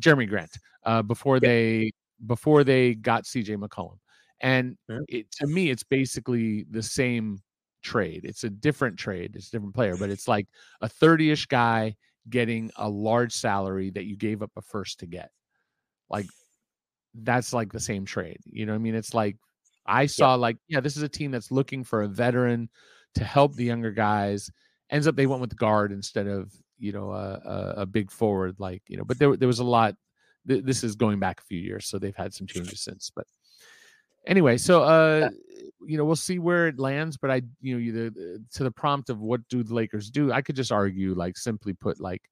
[0.00, 0.50] Jerami Grant,
[0.84, 1.48] uh, before yeah.
[1.48, 1.92] they
[2.26, 3.98] before they got CJ McCollum.
[4.40, 4.98] And yeah.
[5.08, 7.40] it, to me, it's basically the same
[7.82, 8.22] trade.
[8.24, 9.32] It's a different trade.
[9.34, 10.46] It's a different player, but it's like
[10.80, 11.96] a 30-ish guy
[12.28, 15.30] getting a large salary that you gave up a first to get.
[16.10, 16.26] Like
[17.14, 18.38] that's like the same trade.
[18.44, 18.94] You know I mean?
[18.94, 19.36] It's like
[19.88, 22.68] I saw like, yeah, this is a team that's looking for a veteran
[23.14, 24.50] to help the younger guys.
[24.90, 28.56] Ends up they went with guard instead of you know a, a, a big forward
[28.58, 29.04] like you know.
[29.04, 29.96] But there there was a lot.
[30.46, 33.10] Th- this is going back a few years, so they've had some changes since.
[33.14, 33.26] But
[34.26, 35.30] anyway, so uh,
[35.86, 37.16] you know we'll see where it lands.
[37.16, 40.32] But I you know you the, to the prompt of what do the Lakers do?
[40.32, 42.22] I could just argue like simply put like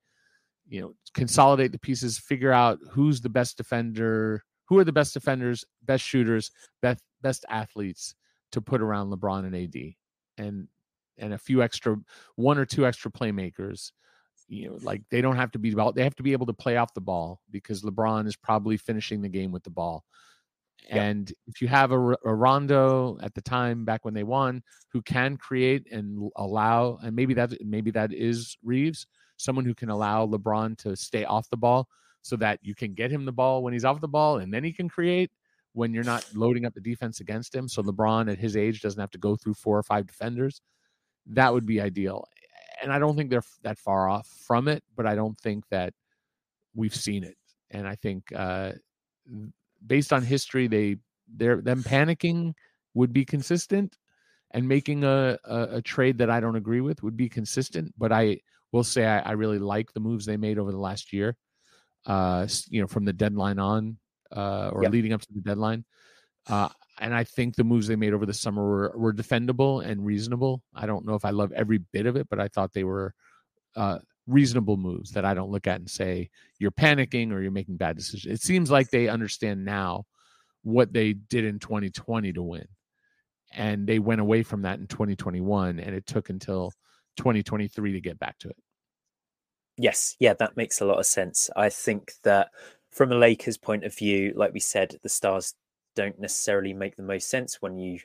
[0.68, 5.14] you know consolidate the pieces, figure out who's the best defender who are the best
[5.14, 6.50] defenders, best shooters,
[6.82, 8.14] best best athletes
[8.52, 9.94] to put around LeBron and AD,
[10.38, 10.68] and
[11.18, 11.96] and a few extra,
[12.36, 13.92] one or two extra playmakers.
[14.48, 15.94] You know, like they don't have to be about.
[15.94, 19.22] They have to be able to play off the ball because LeBron is probably finishing
[19.22, 20.04] the game with the ball.
[20.88, 20.96] Yep.
[20.96, 24.62] And if you have a, a Rondo at the time back when they won,
[24.92, 29.90] who can create and allow, and maybe that maybe that is Reaves, someone who can
[29.90, 31.88] allow LeBron to stay off the ball
[32.26, 34.64] so that you can get him the ball when he's off the ball and then
[34.64, 35.30] he can create
[35.74, 37.68] when you're not loading up the defense against him.
[37.68, 40.60] So LeBron at his age doesn't have to go through four or five defenders.
[41.26, 42.26] That would be ideal.
[42.82, 45.94] And I don't think they're that far off from it, but I don't think that
[46.74, 47.36] we've seen it.
[47.70, 48.72] And I think uh,
[49.86, 50.96] based on history, they
[51.28, 52.54] they're them panicking
[52.94, 53.96] would be consistent
[54.52, 57.94] and making a, a, a trade that I don't agree with would be consistent.
[57.98, 58.40] But I
[58.72, 61.36] will say I, I really like the moves they made over the last year.
[62.06, 63.98] Uh, you know, from the deadline on,
[64.34, 64.92] uh, or yep.
[64.92, 65.84] leading up to the deadline.
[66.48, 66.68] Uh,
[67.00, 70.62] and I think the moves they made over the summer were, were defendable and reasonable.
[70.74, 73.14] I don't know if I love every bit of it, but I thought they were
[73.74, 77.76] uh, reasonable moves that I don't look at and say you're panicking or you're making
[77.76, 78.32] bad decisions.
[78.32, 80.04] It seems like they understand now
[80.62, 82.66] what they did in 2020 to win.
[83.52, 86.72] And they went away from that in 2021, and it took until
[87.16, 88.56] 2023 to get back to it.
[89.78, 91.50] Yes, yeah, that makes a lot of sense.
[91.56, 92.50] I think that
[92.90, 95.54] from a Lakers point of view, like we said, the Stars
[95.94, 98.00] don't necessarily make the most sense when you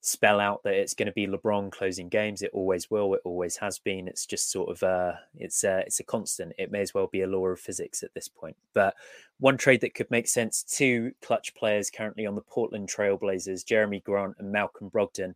[0.00, 2.42] spell out that it's going to be LeBron closing games.
[2.42, 3.14] It always will.
[3.14, 4.06] It always has been.
[4.06, 6.52] It's just sort of a it's a it's a constant.
[6.58, 8.56] It may as well be a law of physics at this point.
[8.72, 8.94] But
[9.40, 14.02] one trade that could make sense: two clutch players currently on the Portland Trailblazers, Jerami
[14.02, 15.34] Grant and Malcolm Brogdon,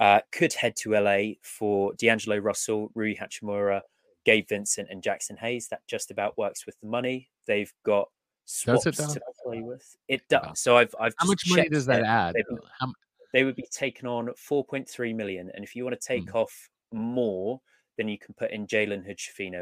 [0.00, 3.82] uh, could head to LA for D'Angelo Russell, Rui Hachimura,
[4.26, 5.68] Gabe Vincent, and Jaxson Hayes.
[5.68, 7.30] That just about works with the money.
[7.46, 8.08] They've got
[8.44, 9.96] swaps to play with.
[10.08, 10.44] It does.
[10.44, 10.52] Wow.
[10.54, 12.34] So I've I've how much money does that add?
[12.78, 12.92] How,
[13.32, 15.50] they would be taken on 4.3 million.
[15.54, 16.34] And if you want to take mm.
[16.34, 16.52] off
[16.92, 17.60] more,
[17.96, 19.18] then you can put in Jalen Hood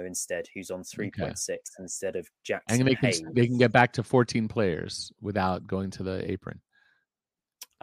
[0.06, 1.58] instead, who's on 3.6 okay.
[1.78, 2.60] instead of Jaxson.
[2.70, 6.60] And they can, they can get back to 14 players without going to the apron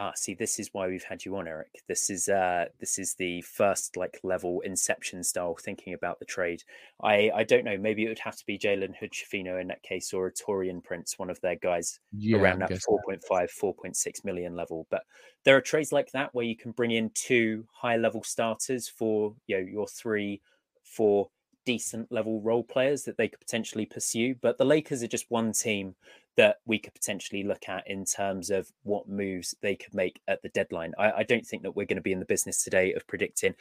[0.02, 1.82] ah, see, this is why we've had you on, Eric.
[1.86, 6.62] This is uh, this is the first like level inception style thinking about the trade.
[7.02, 7.78] I I don't know.
[7.78, 11.18] Maybe it would have to be Jalen Hood in that case, or a Taurean Prince,
[11.18, 14.86] one of their guys yeah, around that 4.5, 4.6 million level.
[14.90, 15.04] But
[15.44, 19.34] there are trades like that where you can bring in two high level starters for
[19.46, 20.40] you know your three,
[20.82, 21.28] four
[21.64, 24.34] decent level role players that they could potentially pursue.
[24.40, 25.94] But the Lakers are just one team
[26.36, 30.40] that we could potentially look at in terms of what moves they could make at
[30.42, 30.92] the deadline.
[30.98, 33.54] I, I don't think that we're going to be in the business today of predicting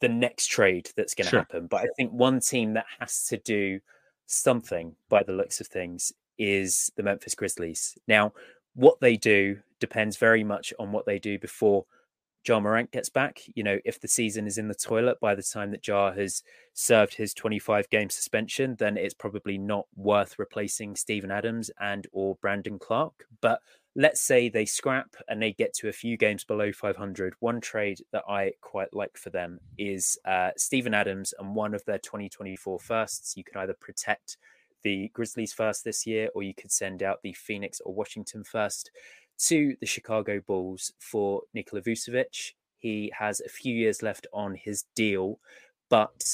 [0.00, 1.40] the next trade that's going to sure.
[1.40, 1.66] happen.
[1.66, 3.80] But I think one team that has to do
[4.26, 7.96] something by the looks of things is the Memphis Grizzlies.
[8.06, 8.32] Now,
[8.74, 11.86] what they do depends very much on what they do before
[12.46, 13.40] Ja Morant gets back.
[13.54, 16.42] You know, if the season is in the toilet by the time that Ja has
[16.74, 22.36] served his 25 game suspension, then it's probably not worth replacing Steven Adams and or
[22.36, 23.24] Brandon Clarke.
[23.40, 23.60] But
[23.96, 27.34] let's say they scrap and they get to a few games below 500.
[27.40, 31.84] One trade that I quite like for them is uh, Steven Adams and one of
[31.84, 33.36] their 2024 firsts.
[33.36, 34.36] You can either protect
[34.82, 38.90] the Grizzlies first this year, or you could send out the Phoenix or Washington first
[39.38, 42.52] to the Chicago Bulls for Nikola Vucevic.
[42.78, 45.38] He has a few years left on his deal,
[45.88, 46.24] but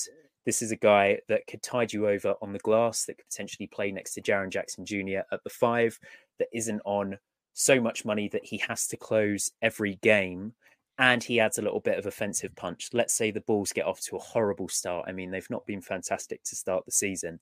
[0.44, 3.66] this is a guy that could tide you over on the glass, that could potentially
[3.68, 5.20] play next to Jaren Jackson Jr.
[5.30, 5.98] at the five,
[6.38, 7.18] that isn't on
[7.54, 10.54] so much money that he has to close every game.
[10.98, 12.90] And he adds a little bit of offensive punch.
[12.92, 15.06] Let's say the Bulls get off to a horrible start.
[15.08, 17.40] I mean, they've not been fantastic to start the season.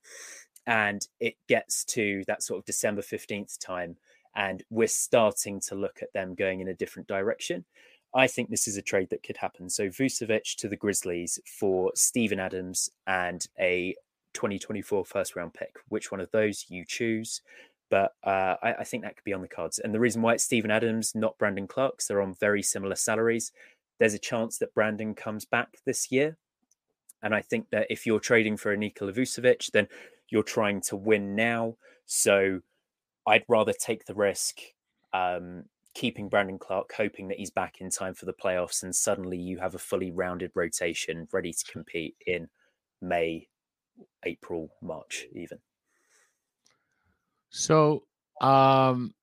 [0.66, 3.96] And it gets to that sort of December 15th time
[4.34, 7.64] and we're starting to look at them going in a different direction.
[8.14, 9.70] I think this is a trade that could happen.
[9.70, 13.94] So Vucevic to the Grizzlies for Steven Adams and a
[14.34, 15.76] 2024 first round pick.
[15.88, 17.42] Which one of those you choose?
[17.88, 19.80] But uh, I, I, think that could be on the cards.
[19.80, 23.50] And the reason why it's Steven Adams, not Brandon Clarke, they're on very similar salaries.
[23.98, 26.36] There's a chance that Brandon comes back this year.
[27.22, 29.88] And I think that if you're trading for a Nikola Vucevic, then
[30.28, 31.76] you're trying to win now.
[32.06, 32.60] So
[33.30, 34.58] I'd rather take the risk
[35.12, 35.64] um,
[35.94, 39.58] keeping Brandon Clarke, hoping that he's back in time for the playoffs, and suddenly you
[39.58, 42.48] have a fully rounded rotation ready to compete in
[43.00, 43.48] May,
[44.24, 45.58] April, March, even.
[47.50, 48.04] So,
[48.40, 49.14] um,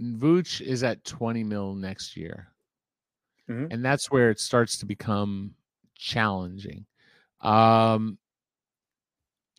[0.00, 2.48] Vooch is at 20 mil next year.
[3.50, 3.66] Mm-hmm.
[3.70, 5.54] And that's where it starts to become
[5.94, 6.86] challenging.
[7.40, 8.18] Um,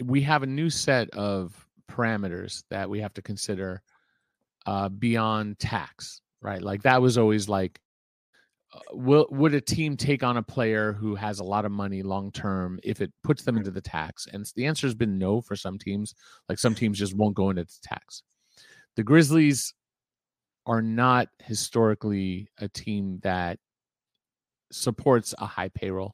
[0.03, 3.81] we have a new set of parameters that we have to consider
[4.65, 6.61] uh, beyond tax, right?
[6.61, 7.79] Like that was always like,
[8.73, 12.03] uh, will would a team take on a player who has a lot of money
[12.03, 14.27] long term if it puts them into the tax?
[14.31, 16.13] And the answer has been no for some teams.
[16.49, 18.23] Like some teams just won't go into the tax.
[18.97, 19.73] The Grizzlies
[20.65, 23.57] are not historically a team that
[24.69, 26.13] supports a high payroll.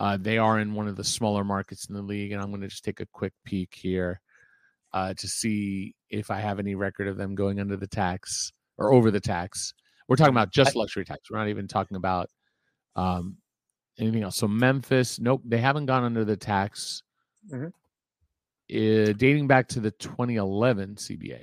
[0.00, 2.62] Uh, they are in one of the smaller markets in the league, and I'm going
[2.62, 4.20] to just take a quick peek here
[4.94, 8.94] uh, to see if I have any record of them going under the tax or
[8.94, 9.74] over the tax.
[10.08, 11.30] We're talking about just luxury tax.
[11.30, 12.30] We're not even talking about
[12.94, 13.36] um,
[13.98, 14.36] anything else.
[14.36, 17.02] So Memphis, nope, they haven't gone under the tax.
[17.52, 17.66] Mm-hmm.
[17.66, 21.42] Uh, dating back to the 2011 CBA.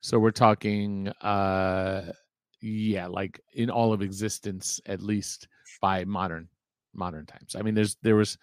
[0.00, 2.12] So we're talking, uh,
[2.60, 5.48] yeah, like in all of existence, at least
[5.80, 6.48] by modern
[6.94, 7.56] modern times.
[7.56, 8.36] I mean, there's there was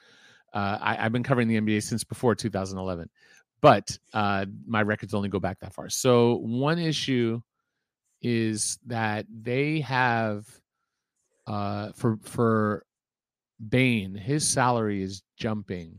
[0.54, 3.10] Uh, I, have been covering the NBA since before 2011,
[3.66, 5.89] but uh, my records only go back that far.
[5.89, 7.41] So one issue
[8.22, 10.45] is that they have
[11.47, 12.86] uh, for for
[13.68, 15.97] Bane, his salary is jumping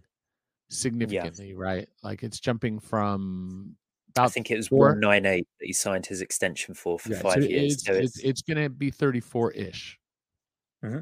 [0.68, 1.88] significantly, right?
[2.04, 3.74] Like it's jumping from
[4.16, 7.18] I think it was one nine eight that he signed his extension for for yeah,
[7.18, 7.72] five so years.
[7.72, 9.98] It's, so it's, it's, going to be thirty four ish.
[10.84, 11.00] Mm-hmm.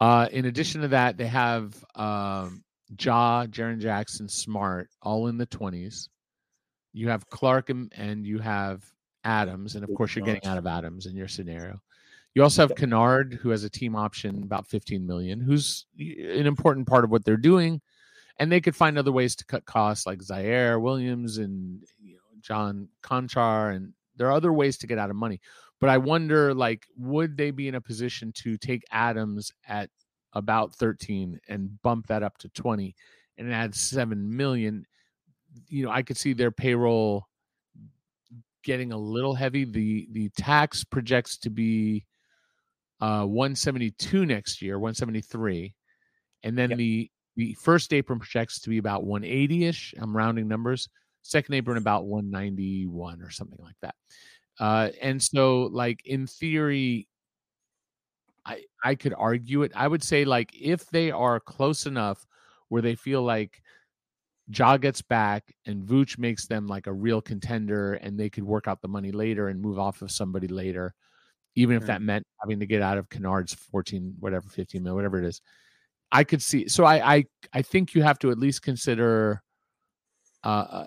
[0.00, 2.64] Uh, in addition to that, they have um,
[3.00, 6.08] Ja, Jaren Jackson, Smart, all in the twenties.
[6.92, 8.84] You have Clarke and, and you have
[9.24, 11.80] Adams, and of course you're getting out of Adams in your scenario.
[12.34, 16.86] You also have Kennard, who has a team option about 15 million, who's an important
[16.86, 17.80] part of what they're doing
[18.38, 22.20] and they could find other ways to cut costs like Ziaire Williams and you know,
[22.40, 25.40] John Konchar and there are other ways to get out of money.
[25.80, 29.90] But I wonder like would they be in a position to take Adams at
[30.32, 32.94] about 13 and bump that up to 20
[33.38, 34.86] and add 7 million
[35.68, 37.26] you know I could see their payroll
[38.64, 42.06] getting a little heavy the the tax projects to be
[43.00, 45.74] uh 172 next year 173
[46.44, 46.78] and then yep.
[46.78, 49.94] the the first apron projects to be about 180 ish.
[49.98, 50.88] I'm rounding numbers.
[51.22, 53.94] Second apron about 191 or something like that.
[54.60, 57.08] Uh, and so, like in theory,
[58.44, 59.72] I I could argue it.
[59.74, 62.26] I would say like if they are close enough
[62.68, 63.62] where they feel like
[64.48, 68.66] Ja gets back and Vooch makes them like a real contender, and they could work
[68.66, 70.94] out the money later and move off of somebody later,
[71.54, 75.18] even if that meant having to get out of Kennard's 14, whatever, 15 mil, whatever
[75.18, 75.40] it is.
[76.10, 76.68] I could see.
[76.68, 79.42] So I I I think you have to at least consider
[80.44, 80.86] uh, uh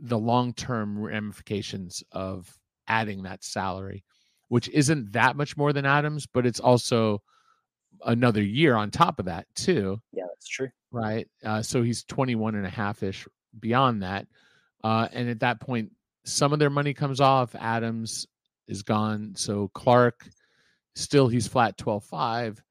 [0.00, 2.52] the long term ramifications of
[2.86, 4.04] adding that salary,
[4.48, 7.22] which isn't that much more than Adams, but it's also
[8.04, 10.00] another year on top of that too.
[10.12, 10.68] Yeah, that's true.
[10.90, 11.28] Right.
[11.44, 13.26] Uh, so he's 21 and a half ish
[13.58, 14.26] beyond that.
[14.82, 15.92] Uh, and at that point,
[16.24, 17.54] some of their money comes off.
[17.54, 18.26] Adams
[18.68, 19.34] is gone.
[19.36, 20.28] So Clarke,
[20.94, 22.62] still he's flat 12 5.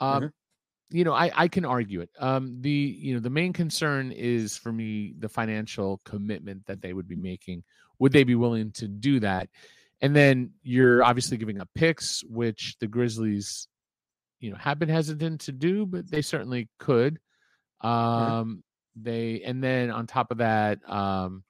[0.00, 0.26] Um, mm-hmm
[0.90, 2.10] you know, I, I can argue it.
[2.18, 6.92] Um, the you know the main concern is for me the financial commitment that they
[6.92, 7.64] would be making.
[7.98, 9.48] Would they be willing to do that?
[10.06, 13.66] And then you're obviously giving up picks, which the Grizzlies,
[14.38, 17.18] you know, have been hesitant to do, but they certainly could.
[17.80, 18.62] Um,
[18.94, 21.42] They and then on top of that, um,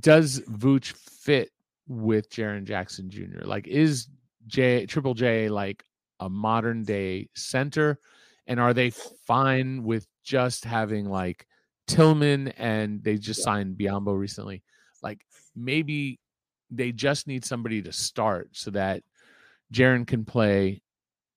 [0.00, 1.52] does Vooch fit
[1.86, 3.44] with Jaren Jackson Jr.?
[3.44, 4.08] Like, is
[4.48, 5.84] J Triple J like
[6.18, 8.00] a modern day center?
[8.48, 11.46] And are they fine with just having like
[11.86, 13.44] Tillman and they just yeah.
[13.44, 14.64] signed Biyombo recently?
[15.00, 15.20] Like
[15.54, 16.18] maybe
[16.70, 19.02] they just need somebody to start so that
[19.72, 20.82] Jaren can play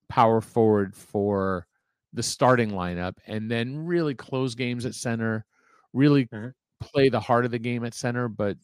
[0.08, 1.68] power forward for
[2.14, 5.46] the starting lineup and then really close games at center,
[5.94, 6.50] really mm-hmm.
[6.80, 8.28] play the heart of the game at center.
[8.28, 8.58] But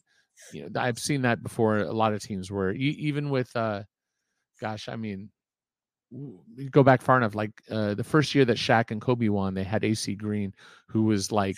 [0.52, 1.78] you know, I've seen that before.
[1.78, 3.82] A lot of teams where even with, uh,
[4.60, 5.30] gosh, I mean,
[6.70, 9.64] go back far enough, like uh, the first year that Shaq and Kobe won, they
[9.64, 10.52] had AC Green,
[10.88, 11.56] who was like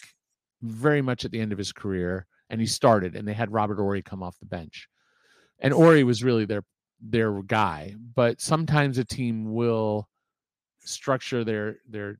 [0.62, 3.76] very much at the end of his career, and he started, and they had Robert
[3.76, 4.88] Horry come off the bench,
[5.60, 6.64] and Horry was really their
[7.00, 7.94] their guy.
[8.14, 10.08] But sometimes a team will
[10.78, 12.18] structure their their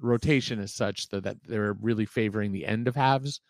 [0.00, 3.40] rotation as such that, that they're really favoring the end of halves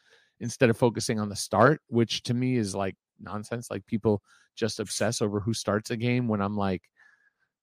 [0.41, 3.71] instead of focusing on the start, which to me is like nonsense.
[3.71, 4.23] Like people
[4.57, 6.83] just obsess over who starts a game when I'm like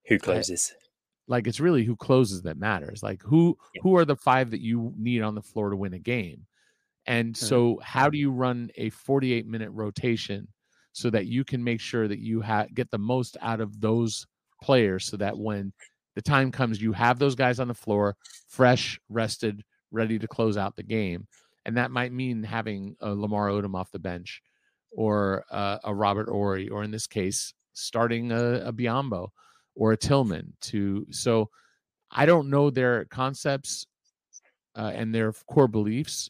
[0.05, 0.73] who eh, closes?
[1.27, 3.03] like it's really who closes that matters.
[3.03, 3.81] Like who yeah.
[3.83, 6.45] who are the five that you need on the floor to win a game?
[7.05, 10.49] And so how do you run a 48 minute rotation
[10.97, 14.25] so that you can make sure that you ha- get the most out of those
[14.63, 15.71] players so that when
[16.15, 18.15] the time comes you have those guys on the floor
[18.47, 21.27] fresh, rested, ready to close out the game.
[21.65, 24.41] And that might mean having a Lamar Odom off the bench
[24.91, 29.27] or uh, a Robert Horry or in this case starting a, a Biyombo
[29.75, 31.47] or a Tillman to so
[32.09, 33.85] I don't know their concepts
[34.75, 36.27] uh, and their core beliefs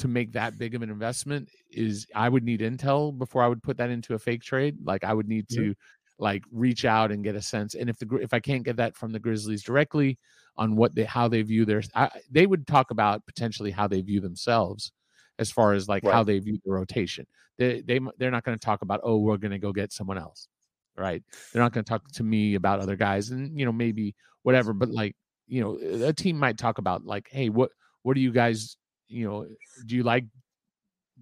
[0.00, 3.62] to make that big of an investment is I would need intel before I would
[3.62, 4.76] put that into a fake trade.
[4.84, 5.72] Like I would need to yeah.
[6.18, 7.74] like reach out and get a sense.
[7.74, 10.18] And if the if I can't get that from the Grizzlies directly
[10.56, 14.00] on what they how they view their, I, they would talk about potentially how they
[14.00, 14.92] view themselves
[15.38, 16.12] as far as like right.
[16.12, 17.26] how they view the rotation.
[17.58, 20.18] They they they're not going to talk about oh we're going to go get someone
[20.18, 20.48] else
[20.96, 21.22] right?
[21.52, 24.72] They're not going to talk to me about other guys, and you know maybe whatever.
[24.72, 25.16] But like
[25.48, 27.70] you know, a team might talk about like, hey, what
[28.02, 28.76] what do you guys
[29.10, 29.46] you know?
[29.86, 30.24] Do you like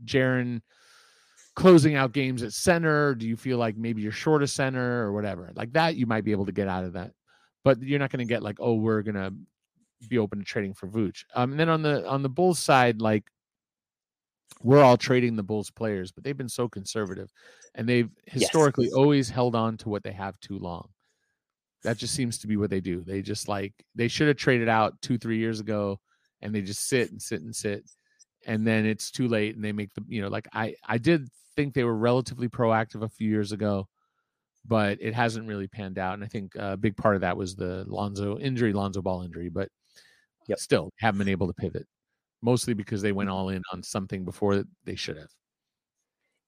[0.05, 0.61] Jaren
[1.57, 3.14] closing out games at center?
[3.14, 5.97] Do you feel like maybe you're short of center or whatever like that?
[5.97, 7.12] You might be able to get out of that.
[7.64, 9.32] but you're not going to get like, oh, we're going to
[10.09, 11.24] be open to trading for Vooch.
[11.34, 13.24] Um, and then on the on the Bulls side, like
[14.62, 17.30] we're all trading the Bulls players, but they've been so conservative,
[17.74, 18.95] and they've historically yes.
[18.95, 20.89] always held on to what they have too long.
[21.82, 23.03] That just seems to be what they do.
[23.03, 26.01] They just like they should have traded out two, three years ago,
[26.43, 27.84] and they just sit and sit and sit,
[28.47, 31.28] and then it's too late, and they make the you know like I I did
[31.57, 33.89] think they were relatively proactive a few years ago,
[34.66, 37.36] but it hasn't really panned out, and I think uh, a big part of that
[37.36, 39.68] was the Lonzo injury, Lonzo Ball injury, but
[40.49, 40.59] yep.
[40.59, 41.86] still haven't been able to pivot,
[42.43, 43.36] mostly because they went mm-hmm.
[43.36, 45.30] all in on something before they should have.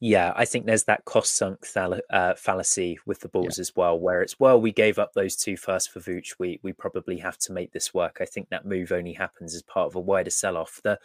[0.02, 3.62] Yeah, I think there's that cost sunk thal- uh, fallacy with the Bulls yeah.
[3.62, 6.36] as well, where it's well, we gave up those two first for Vooch.
[6.38, 8.16] We we probably have to make this work.
[8.18, 10.80] I think that move only happens as part of a wider sell off.
[10.82, 10.98] The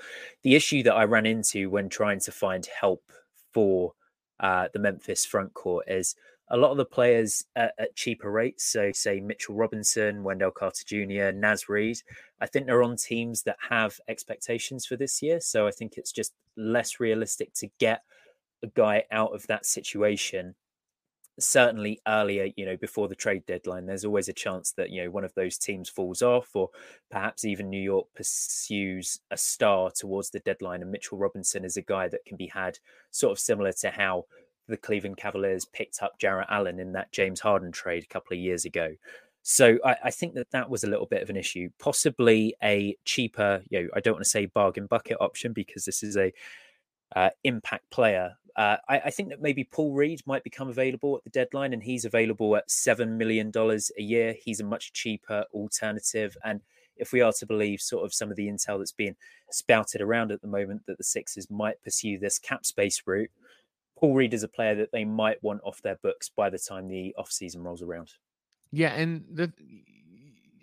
[0.44, 3.04] the issue that I ran into when trying to find help
[3.54, 3.94] for
[4.40, 6.16] uh, the Memphis front court is
[6.50, 8.64] a lot of the players at, at, cheaper rates.
[8.66, 11.98] So, say Mitchell Robinson, Wendell Carter Jr., Naz Reid.
[12.40, 15.42] I think they're on teams that have expectations for this year.
[15.42, 18.02] So, I think it's just less realistic to get
[18.66, 20.56] a guy out of that situation
[21.38, 25.12] certainly earlier you know before the trade deadline there's always a chance that you know
[25.12, 26.70] one of those teams falls off or
[27.12, 31.82] perhaps even new york pursues a star towards the deadline and mitchell robinson is a
[31.82, 32.80] guy that can be had
[33.12, 34.24] sort of similar to how
[34.70, 38.40] the cleveland cavaliers picked up jarrett allen in that james harden trade a couple of
[38.40, 38.96] years ago
[39.48, 42.96] so I, I, think that that was a little bit of an issue possibly a
[43.04, 46.32] cheaper you know i don't want to say bargain bucket option because this is a
[47.16, 48.38] uh, impact player.
[48.56, 51.84] Uh, I, I, think that maybe Paul Reed might become available at the deadline, and
[51.84, 54.34] he's available at seven million dollars a year.
[54.42, 56.62] He's a much cheaper alternative, and
[56.96, 59.16] if we are to believe sort of some of the intel that's being
[59.52, 63.30] spouted around at the moment that the Sixers might pursue this cap space route,
[63.98, 66.88] Paul Reed is a player that they might want off their books by the time
[66.88, 68.14] the off season rolls around.
[68.72, 69.52] Yeah, and the,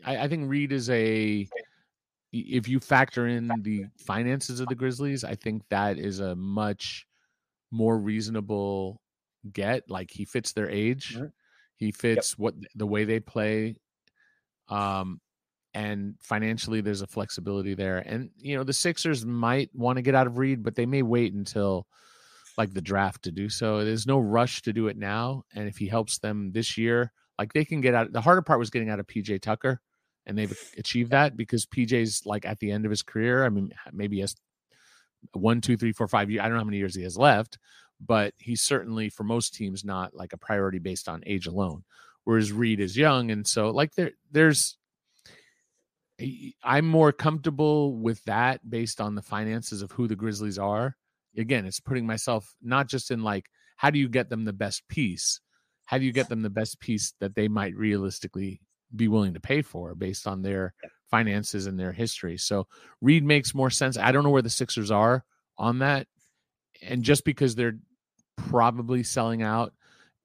[0.05, 1.47] I, I think Reed is a
[2.32, 7.07] if you factor in the finances of the Grizzlies, I think that is a much
[7.73, 9.01] more reasonable
[9.51, 9.91] get.
[9.91, 11.27] Like he fits their age, mm-hmm.
[11.77, 12.39] he fits yep.
[12.39, 13.77] what the way they play.
[14.68, 15.20] Um,
[15.75, 17.99] and financially, there's a flexibility there.
[17.99, 21.03] And you know, the Sixers might want to get out of Reed, but they may
[21.03, 21.87] wait until
[22.59, 23.85] like the draft to do so.
[23.85, 25.45] There's no rush to do it now.
[25.55, 28.12] And if he helps them this year, like they can get out.
[28.12, 29.81] The harder part was getting out of PJ Tucker
[30.27, 33.45] and they've achieved that because PJ's like at the end of his career.
[33.45, 34.37] I mean, maybe he has
[35.33, 36.41] one, two, three, four, five years.
[36.41, 37.59] I don't know how many years he has left,
[38.05, 41.85] but he's certainly for most teams not like a priority based on age alone.
[42.25, 44.77] Whereas Reed is young, and so like there, there's.
[46.62, 50.97] I'm more comfortable with that based on the finances of who the Grizzlies are.
[51.37, 53.47] Again, it's putting myself not just in like
[53.77, 55.41] how do you get them the best piece,
[55.87, 58.61] how do you get them the best piece that they might realistically
[58.95, 60.75] be willing to pay for based on their
[61.13, 62.39] finances and their history.
[62.39, 62.67] So
[63.03, 63.99] Reed makes more sense.
[63.99, 65.25] I don't know where the Sixers are
[65.59, 66.09] on that.
[66.83, 67.79] And just because they're
[68.37, 69.75] probably selling out,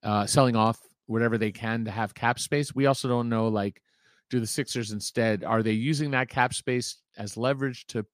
[0.02, 3.82] uh, selling off whatever they can to have cap space, we also don't know like,
[4.30, 8.06] do the Sixers instead, are they using that cap space as leverage to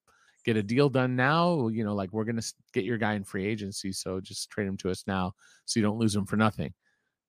[0.43, 1.67] get a deal done now?
[1.67, 3.91] You know, like we're going to get your guy in free agency.
[3.91, 5.33] So just trade him to us now
[5.65, 6.73] so you don't lose him for nothing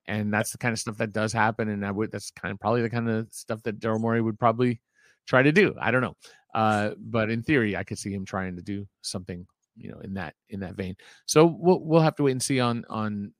[0.07, 1.71] and that's the kind of stuff that does happen.
[1.71, 4.39] And I would that's kind of probably the kind of stuff that Daryl Morey would
[4.39, 4.81] probably
[5.27, 5.75] try to do.
[5.81, 6.16] I don't know,
[6.55, 9.47] uh, but in theory, I could see him trying to do something,
[9.77, 10.97] you know, in that in that vein.
[11.27, 13.33] So we'll we'll have to wait and see on on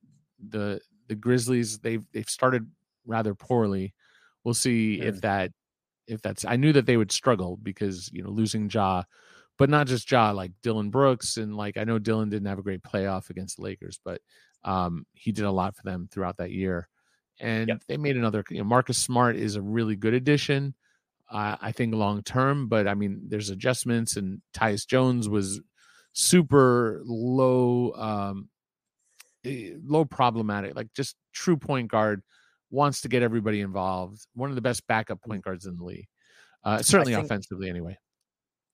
[0.49, 1.78] the the Grizzlies.
[1.78, 2.68] They've they've started
[3.07, 3.95] rather poorly.
[4.45, 5.53] We'll see if that
[6.07, 6.45] if that's.
[6.45, 9.03] I knew that they would struggle because you know losing Ja.
[9.57, 12.62] But not just Ja, like Dillon Brooks, and like I know Dillon didn't have a
[12.62, 14.20] great playoff against the Lakers, but
[14.64, 16.89] um, he did a lot for them throughout that year,
[17.39, 17.82] and yep.
[17.87, 18.43] they made another.
[18.51, 20.74] You know, Marcus Smart is a really good addition,
[21.31, 22.68] uh, I think long term.
[22.68, 25.61] But I mean, there's adjustments, and Tyus Jones was
[26.12, 28.49] super low, um,
[29.45, 32.22] eh, low problematic, like just true point guard.
[32.70, 34.27] Wants to get everybody involved.
[34.35, 35.45] One of the best backup point mm.
[35.45, 36.09] guards in the league,
[36.64, 37.97] uh, certainly think, offensively, anyway.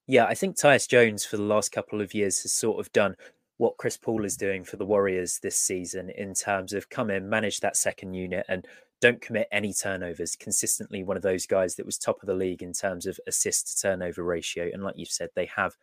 [0.07, 3.15] Yeah, I think Tyus Jones for the last couple of years has sort of done
[3.59, 7.29] what Chris Paul is doing for the Warriors this season in terms of come in,
[7.29, 8.67] manage that second unit, and
[9.01, 10.37] don't commit any turnovers.
[10.37, 13.69] Consistently, one of those guys that was top of the league in terms of assist
[13.69, 14.71] to turnover ratio.
[14.73, 15.77] And like you've said, they have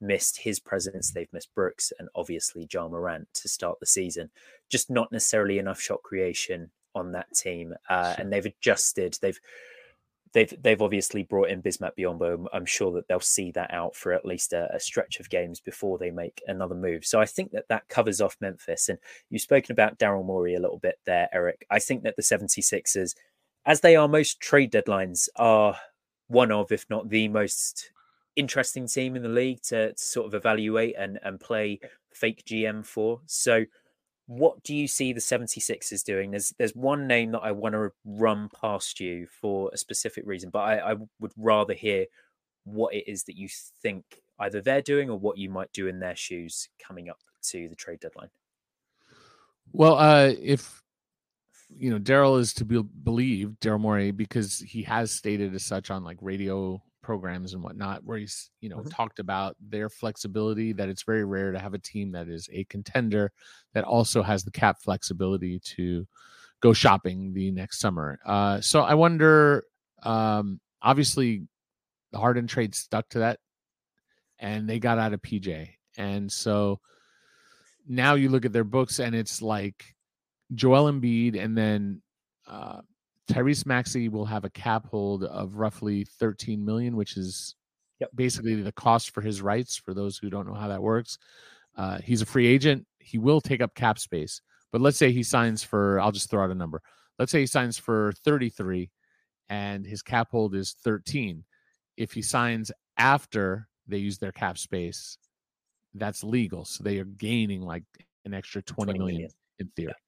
[0.00, 1.10] missed his presence.
[1.10, 4.30] They've missed Brooks and obviously Ja Morant to start the season.
[4.68, 7.74] Just not necessarily enough shot creation on that team.
[7.88, 9.18] Uh, and they've adjusted.
[9.20, 9.40] They've
[10.34, 12.46] they've they've obviously brought in Bismack Biyombo.
[12.52, 15.60] I'm sure that they'll see that out for at least a, a, stretch of games
[15.60, 17.06] before they make another move.
[17.06, 18.88] So I think that that covers off Memphis.
[18.88, 18.98] And
[19.30, 21.64] you've spoken about Daryl Morey a little bit there, Eric.
[21.70, 23.14] I think that the 76ers
[23.66, 25.76] as they are most trade deadlines are
[26.28, 27.90] one of, if not the most
[28.36, 31.80] interesting team in the league to, to sort of evaluate and, and play
[32.12, 33.20] fake GM for.
[33.26, 33.64] So,
[34.26, 36.30] what do you see the 76ers doing?
[36.30, 40.50] There's there's one name that I want to run past you for a specific reason,
[40.50, 42.06] but I, I would rather hear
[42.64, 43.48] what it is that you
[43.82, 44.04] think
[44.38, 47.76] either they're doing or what you might do in their shoes coming up to the
[47.76, 48.30] trade deadline.
[49.72, 50.82] Well, uh, if
[51.76, 55.90] you know Daryl is to be believed, Daryl Morey, because he has stated as such
[55.90, 58.88] on like radio programs and whatnot, where he's you know mm-hmm.
[58.88, 60.72] talked about their flexibility.
[60.72, 63.30] That it's very rare to have a team that is a contender
[63.74, 66.06] that also has the cap flexibility to
[66.60, 68.18] go shopping the next summer.
[68.24, 69.64] Uh, so I wonder.
[70.02, 71.46] Um, obviously,
[72.12, 73.38] the Harden trade stuck to that,
[74.38, 76.80] and they got out of PJ, and so
[77.86, 79.94] now you look at their books and it's like
[80.54, 82.02] Joel Embiid and then
[82.46, 82.80] uh,
[83.30, 87.56] Tyrese Maxey will have a cap hold of roughly 13 million, which is
[88.00, 88.10] yep.
[88.14, 89.76] basically the cost for his rights.
[89.76, 91.18] For those who don't know how that works,
[91.76, 92.86] uh, he's a free agent.
[92.98, 94.40] He will take up cap space,
[94.72, 96.82] but let's say he signs for, I'll just throw out a number.
[97.18, 98.90] Let's say he signs for 33
[99.48, 101.44] and his cap hold is 13.
[101.96, 105.18] If he signs after they use their cap space,
[105.94, 106.64] that's legal.
[106.64, 107.84] So they are gaining like
[108.24, 109.88] an extra 20, 20 million, million in theory.
[109.88, 110.03] Yeah.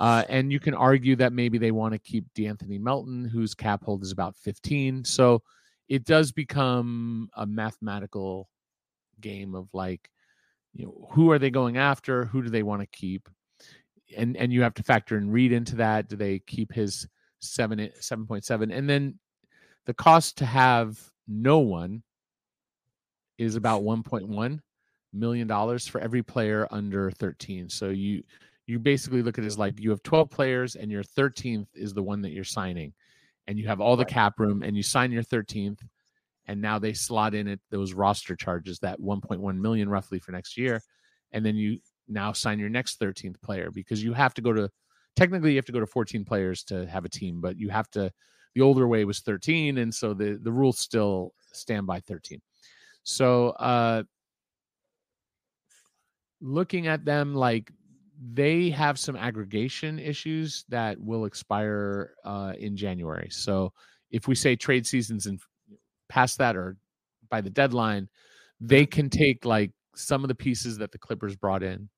[0.00, 3.84] Uh, and you can argue that maybe they want to keep De'Anthony Melton, whose cap
[3.84, 5.04] hold is about 15.
[5.04, 5.42] So
[5.90, 8.48] it does become a mathematical
[9.20, 10.08] game of like,
[10.72, 12.24] you know, who are they going after?
[12.24, 13.28] Who do they want to keep?
[14.16, 16.08] And and you have to factor in Reed into that.
[16.08, 17.06] Do they keep his
[17.40, 18.70] seven seven point seven?
[18.70, 19.18] And then
[19.86, 20.98] the cost to have
[21.28, 22.02] no one
[23.38, 24.60] is about 1.1
[25.12, 27.68] million dollars for every player under 13.
[27.68, 28.22] So you
[28.70, 31.92] you basically look at it as like you have 12 players and your 13th is
[31.92, 32.92] the one that you're signing.
[33.48, 35.80] And you have all the cap room and you sign your 13th
[36.46, 40.56] and now they slot in it those roster charges that 1.1 million roughly for next
[40.56, 40.80] year.
[41.32, 44.70] And then you now sign your next 13th player because you have to go to
[45.16, 47.90] technically you have to go to 14 players to have a team but you have
[47.90, 48.10] to
[48.54, 52.40] the older way was 13 and so the the rules still stand by 13
[53.04, 54.02] so uh
[56.40, 57.70] looking at them like
[58.20, 63.28] they have some aggregation issues that will expire uh, in January.
[63.30, 63.72] So
[64.10, 65.40] if we say trade seasons and
[66.08, 66.76] past that or
[67.30, 68.08] by the deadline,
[68.60, 71.88] they can take like some of the pieces that the Clippers brought in,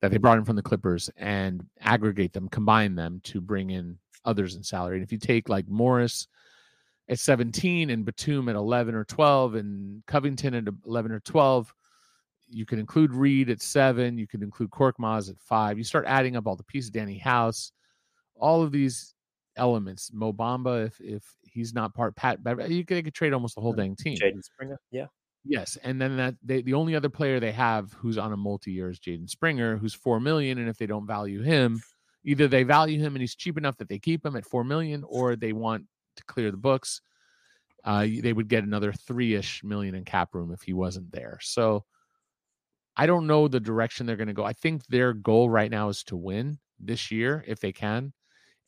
[0.00, 3.96] that they brought in from the Clippers, and aggregate them, combine them to bring in
[4.24, 4.96] others in salary.
[4.96, 6.26] And if you take like Morris
[7.08, 11.72] at 17 and Batum at 11 or 12 and Covington at 11 or 12,
[12.48, 14.18] you can include Reed at seven.
[14.18, 15.78] You can include Korkmaz at five.
[15.78, 17.72] You start adding up all the pieces, Danuel House,
[18.36, 19.14] all of these
[19.56, 20.10] elements.
[20.12, 22.38] Mo Bamba, if if he's not part, Pat,
[22.68, 24.16] you could, could trade almost the whole dang team.
[24.16, 25.06] Jaden Springer, yeah.
[25.44, 28.90] Yes, and then that they, the only other player they have who's on a multi-year
[28.90, 31.80] is Jaden Springer, who's four million, and if they don't value him,
[32.24, 35.04] either they value him and he's cheap enough that they keep him at four million,
[35.06, 35.84] or they want
[36.16, 37.00] to clear the books.
[37.84, 41.38] Uh, they would get another three-ish million in cap room if he wasn't there.
[41.40, 41.84] So
[42.98, 44.44] I don't know the direction they're going to go.
[44.44, 48.12] I think their goal right now is to win this year if they can.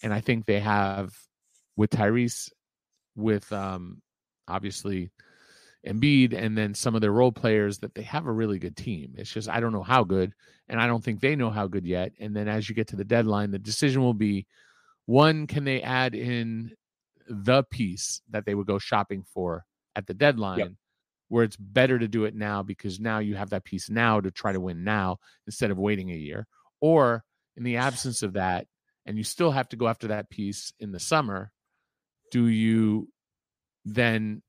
[0.05, 1.13] And I think they have
[1.77, 2.49] with Tyrese,
[3.17, 4.01] with um,
[4.47, 5.11] obviously
[5.85, 9.15] Embiid, and then some of their role players that they have a really good team.
[9.19, 10.33] It's just I don't know how good,
[10.69, 12.13] and I don't think they know how good yet.
[12.21, 14.47] And then as you get to the deadline, the decision will be
[15.07, 16.71] one: can they add in
[17.29, 19.65] the piece that they would go shopping for
[19.97, 20.59] at the deadline?
[20.59, 20.71] Yep
[21.31, 24.33] where it's better to do it now because now you have that piece now to
[24.33, 25.17] try to win now
[25.47, 26.47] instead of waiting a year.
[26.81, 27.23] Or
[27.57, 28.67] in the absence of that,
[29.07, 31.53] and you still have to go after that piece in the summer,
[32.33, 33.09] do you
[33.85, 34.43] then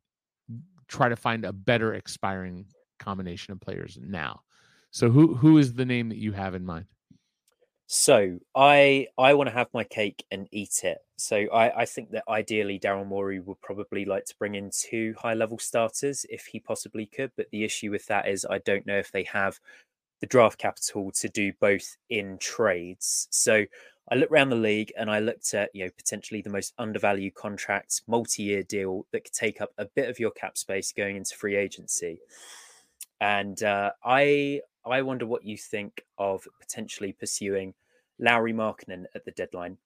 [0.88, 2.66] try to find a better expiring
[3.00, 4.42] combination of players now?
[4.90, 6.86] So who who is the name that you have in mind?
[7.94, 11.00] So I I want to have my cake and eat it.
[11.18, 15.14] So I, I think that ideally Daryl Morey would probably like to bring in two
[15.18, 17.34] high level starters if he possibly could.
[17.36, 19.60] But the issue with that is I don't know if they have
[20.22, 23.28] the draft capital to do both in trades.
[23.30, 23.66] So
[24.10, 27.36] I looked around the league and I looked at you know potentially the most undervalued
[27.36, 31.36] contracts, multi-year deal that could take up a bit of your cap space going into
[31.36, 32.22] free agency.
[33.20, 37.74] And uh, I I wonder what you think of potentially pursuing
[38.22, 39.78] Lauri Markkanen at the deadline.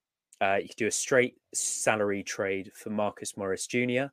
[0.42, 4.06] Uh, you could do a straight salary trade for Marcus Morris Jr.,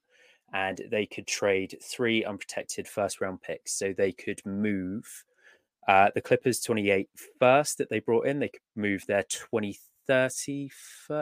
[0.55, 3.73] and they could trade three unprotected first round picks.
[3.73, 5.25] So they could move
[5.89, 7.09] uh, the Clippers 28
[7.41, 10.71] first that they brought in, they could move their 23rd 30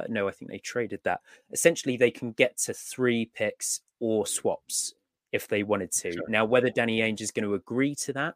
[0.08, 1.20] no i think they traded that
[1.52, 4.94] essentially they can get to three picks or swaps
[5.32, 6.28] if they wanted to sure.
[6.28, 8.34] now whether danny ainge is going to agree to that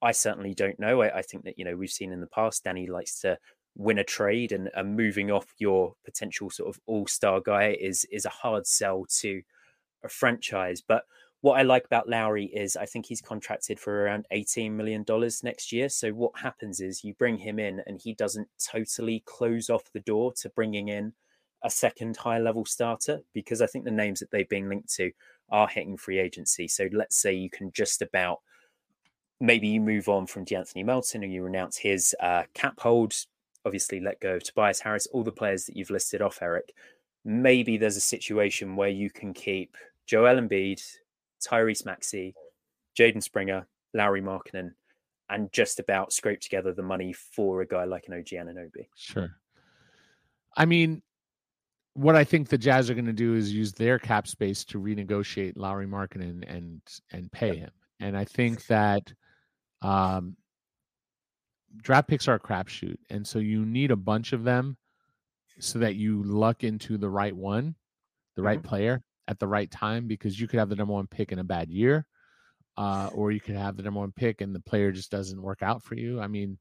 [0.00, 2.64] i certainly don't know I, I, think that you know we've seen in the past
[2.64, 3.38] danny likes to
[3.76, 8.24] win a trade and, and moving off your potential sort of all-star guy is is
[8.24, 9.42] a hard sell to
[10.04, 11.04] a franchise but
[11.42, 15.04] what I like about Lauri is I think he's contracted for around $18 million
[15.42, 15.88] next year.
[15.88, 20.00] So what happens is you bring him in and he doesn't totally close off the
[20.00, 21.12] door to bringing in
[21.64, 25.10] a second high level starter because I think the names that they've been linked to
[25.50, 26.68] are hitting free agency.
[26.68, 28.40] So let's say you can just about
[29.40, 33.14] maybe you move on from De'Anthony Melton and you renounce his uh, cap hold,
[33.64, 36.72] obviously let go of Tobias Harris, all the players that you've listed off, Eric.
[37.24, 40.82] Maybe there's a situation where you can keep Joel Embiid,
[41.46, 42.34] Tyrese Maxey,
[42.98, 44.72] Jaden Springer, Lauri Markkanen,
[45.30, 48.88] and just about scrape together the money for a guy like an OG Anunoby.
[48.96, 49.30] Sure.
[50.56, 51.02] I mean,
[51.94, 54.78] what I think the Jazz are going to do is use their cap space to
[54.78, 57.70] renegotiate Lauri Markkanen and and pay him.
[58.00, 59.12] And I think that
[59.82, 60.36] um,
[61.76, 64.76] draft picks are a crapshoot, and so you need a bunch of them
[65.58, 67.74] so that you luck into the right one,
[68.36, 68.68] the right mm-hmm.
[68.68, 71.44] player at the right time because you could have the number one pick in a
[71.44, 72.06] bad year,
[72.76, 75.62] uh, or you could have the number one pick and the player just doesn't work
[75.62, 76.20] out for you.
[76.20, 76.58] I mean,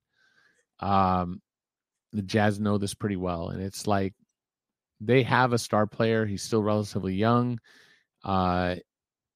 [0.80, 1.42] um,
[2.14, 4.14] the Jazz know this pretty well, and it's like
[5.00, 6.26] they have a star player.
[6.26, 7.60] He's still relatively young.
[8.24, 8.76] Uh,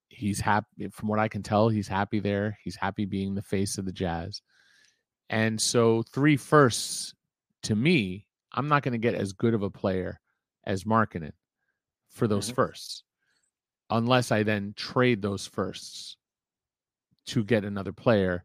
[0.08, 2.58] he's happy, from what I can tell, he's happy there.
[2.62, 4.42] He's happy being the face of the Jazz.
[5.28, 7.14] And so, three firsts
[7.64, 10.20] to me, I'm not going to get as good of a player
[10.64, 11.32] as Markkanen
[12.10, 12.54] for those mm-hmm.
[12.54, 13.02] firsts
[13.90, 16.16] unless I then trade those firsts
[17.26, 18.44] to get another player.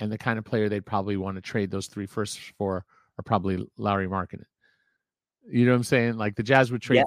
[0.00, 2.84] And the kind of player they'd probably want to trade those three firsts for
[3.18, 4.44] are probably Lauri Markkanen.
[5.48, 6.16] You know what I'm saying?
[6.16, 7.04] Like the Jazz would trade, yeah.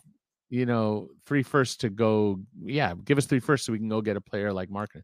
[0.50, 4.02] you know, three firsts to go, yeah, give us three firsts so we can go
[4.02, 5.04] get a player like Markkanen.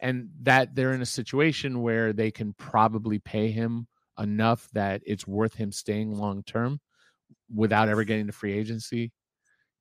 [0.00, 3.86] And that they're in a situation where they can probably pay him
[4.18, 6.80] enough that it's worth him staying long term
[7.54, 9.12] without ever getting to free agency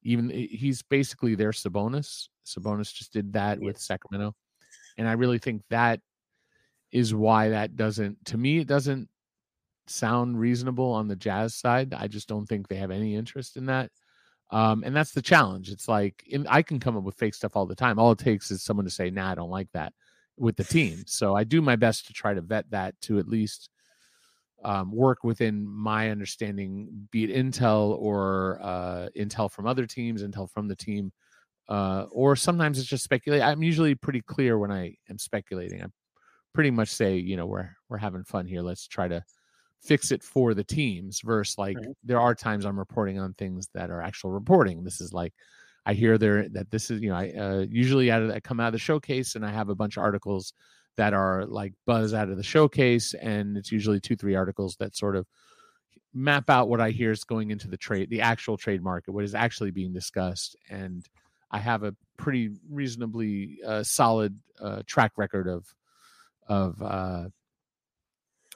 [0.04, 2.28] even he's basically their Sabonis.
[2.46, 4.36] Sabonis just did that with Sacramento,
[4.98, 6.02] and I really think that
[6.92, 8.26] is why that doesn't.
[8.26, 9.10] To me, it doesn't
[9.88, 11.94] sound reasonable on the Jazz side.
[11.94, 13.92] I just don't think they have any interest in that.
[14.52, 15.72] Um, and that's the challenge.
[15.72, 17.98] It's like in, I can come up with fake stuff all the time.
[17.98, 19.94] All it takes is someone to say, "Nah, I don't like that,"
[20.38, 21.04] with the team.
[21.08, 23.70] So I do my best to try to vet that to at least
[24.64, 30.50] um, work within my understanding, be it intel or uh, intel from other teams, intel
[30.50, 31.12] from the team,
[31.70, 33.42] uh, or sometimes it's just speculate.
[33.42, 35.82] I'm usually pretty clear when I am speculating.
[35.82, 35.88] I
[36.54, 38.62] pretty much say, you know, we're we're having fun here.
[38.62, 39.24] Let's try to
[39.82, 41.22] fix it for the teams.
[41.22, 41.88] Versus like right.
[42.04, 44.84] there are times I'm reporting on things that are actual reporting.
[44.84, 45.34] This is like
[45.86, 48.60] I hear there that this is you know I uh, usually out of I come
[48.60, 50.54] out of the showcase and I have a bunch of articles
[50.96, 54.96] that are like buzz out of the showcase and it's usually two three articles that
[54.96, 55.26] sort of
[56.14, 59.24] map out what i hear is going into the trade the actual trade market what
[59.24, 61.08] is actually being discussed and
[61.52, 65.66] i have a pretty reasonably uh, solid uh, track record of
[66.48, 67.26] of uh,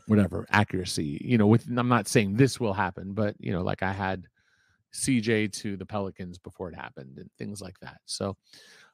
[0.05, 3.81] whatever accuracy you know with i'm not saying this will happen but you know like
[3.81, 4.27] i had
[4.93, 8.35] cj to the pelicans before it happened and things like that so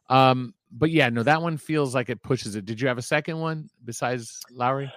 [0.10, 2.66] um, but yeah, no, that one feels like it pushes it.
[2.66, 4.92] Did you have a second one besides Lauri?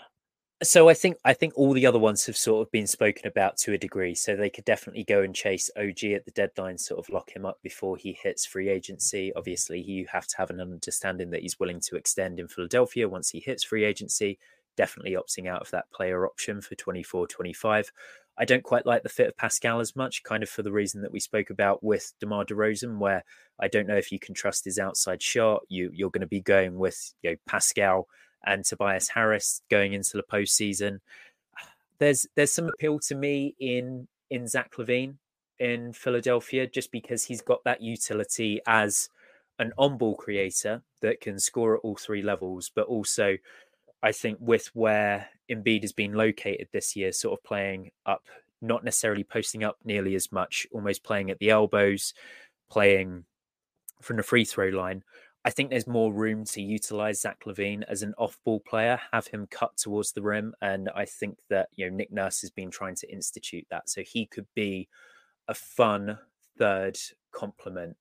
[0.63, 3.59] So I think I think all the other ones have sort of been spoken about
[3.59, 4.15] to a degree.
[4.15, 7.45] So they could definitely go and chase OG at the deadline, sort of lock him
[7.45, 9.33] up before he hits free agency.
[9.37, 13.29] Obviously, you have to have an understanding that he's willing to extend in Philadelphia once
[13.29, 14.39] he hits free agency.
[14.79, 17.93] Definitely opting out of that player option for 24 25.
[18.39, 21.03] I don't quite like the fit of Pascal as much, kind of for the reason
[21.03, 23.25] that we spoke about with DeMar DeRozan, where
[23.59, 25.63] I don't know if you can trust his outside shot.
[25.69, 28.09] You you're going to be going with you know Pascal
[28.45, 31.01] and Tobias Harris going into the postseason.
[31.99, 35.17] There's there's some appeal to me in in Zach LaVine
[35.59, 39.09] in Philadelphia just because he's got that utility as
[39.59, 43.37] an on-ball creator that can score at all three levels, but also
[44.07, 48.23] I think with where Embiid has been located this year, sort of playing up,
[48.63, 52.15] not necessarily posting up nearly as much, almost playing at the elbows,
[52.71, 53.25] playing
[54.01, 55.03] from the free throw line.
[55.45, 59.49] I think there's more room to utilize Zach LaVine as an off-ball player, have him
[59.51, 62.95] cut towards the rim, and I think that you know Nick Nurse has been trying
[62.97, 64.89] to institute that, so he could be
[65.49, 66.17] a fun
[66.57, 66.97] third
[67.33, 67.97] complement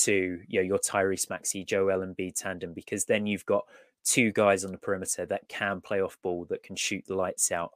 [0.00, 3.66] to you know your Tyrese Maxey, Joel Embiid tandem, because then you've got
[4.06, 7.52] two guys on the perimeter that can play off ball, that can shoot the lights
[7.52, 7.72] out.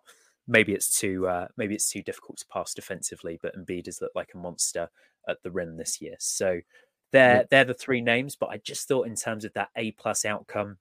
[0.46, 3.38] maybe it's too uh, maybe it's too difficult to pass defensively.
[3.42, 4.88] But Embiid has looked like a monster
[5.28, 6.16] at the rim this year.
[6.18, 6.60] So
[7.12, 8.36] they're they're the three names.
[8.36, 10.78] But I just thought in terms of that A plus outcome,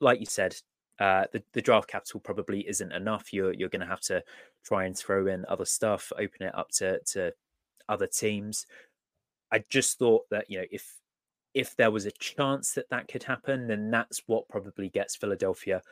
[0.00, 0.56] like you said,
[1.00, 3.32] uh, the, the draft capital probably isn't enough.
[3.32, 4.22] You're you're going to have to
[4.64, 7.32] try and throw in other stuff, open it up to to
[7.88, 8.66] other teams.
[9.52, 10.99] I just thought that you know if
[11.54, 15.82] if there was a chance that that could happen, then that's what probably gets Philadelphia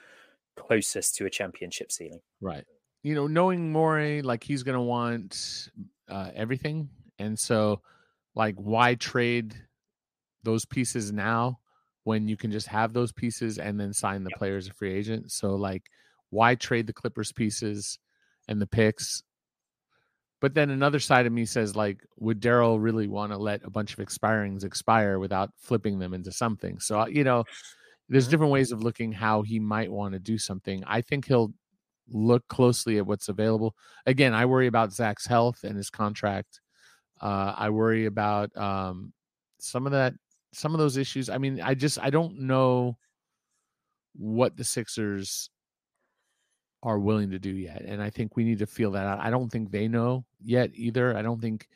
[0.56, 2.20] closest to a championship ceiling.
[2.40, 2.64] Right.
[3.02, 5.70] You know, knowing Morey, like he's going to want
[6.08, 6.88] uh, everything,
[7.18, 7.80] and so
[8.34, 9.54] like why trade
[10.44, 11.58] those pieces now
[12.04, 14.94] when you can just have those pieces and then sign the player as a free
[14.94, 15.30] agent.
[15.30, 15.84] So like
[16.30, 17.98] why trade the Clippers pieces
[18.48, 19.22] and the picks?
[20.40, 23.70] But then another side of me says like would Daryl really want to let a
[23.70, 26.78] bunch of expirings expire without flipping them into something?
[26.78, 27.44] So uh, you know,
[28.08, 28.30] there's mm-hmm.
[28.30, 30.84] different ways of looking how he might want to do something.
[30.86, 31.52] I think he'll
[32.10, 33.74] look closely at what's available.
[34.06, 36.60] Again, I worry about Zach's health and his contract.
[37.20, 39.12] Uh, I worry about um,
[39.58, 40.14] some of that
[40.52, 41.28] some of those issues.
[41.28, 42.96] I mean, I just I don't know
[44.14, 45.50] what the Sixers
[46.82, 49.20] are willing to do yet, and I think we need to feel that out.
[49.20, 51.16] I don't think they know yet either.
[51.16, 51.68] I don't think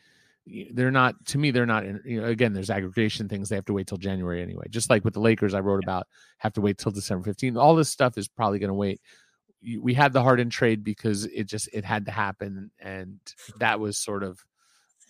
[0.73, 3.65] they're not to me they're not in, you know again there's aggregation things they have
[3.65, 6.09] to wait till january anyway just like with the lakers i wrote about
[6.39, 9.01] have to wait till december 15th all this stuff is probably going to wait
[9.81, 13.21] we had the harden trade because it just it had to happen and
[13.61, 14.45] that was sort of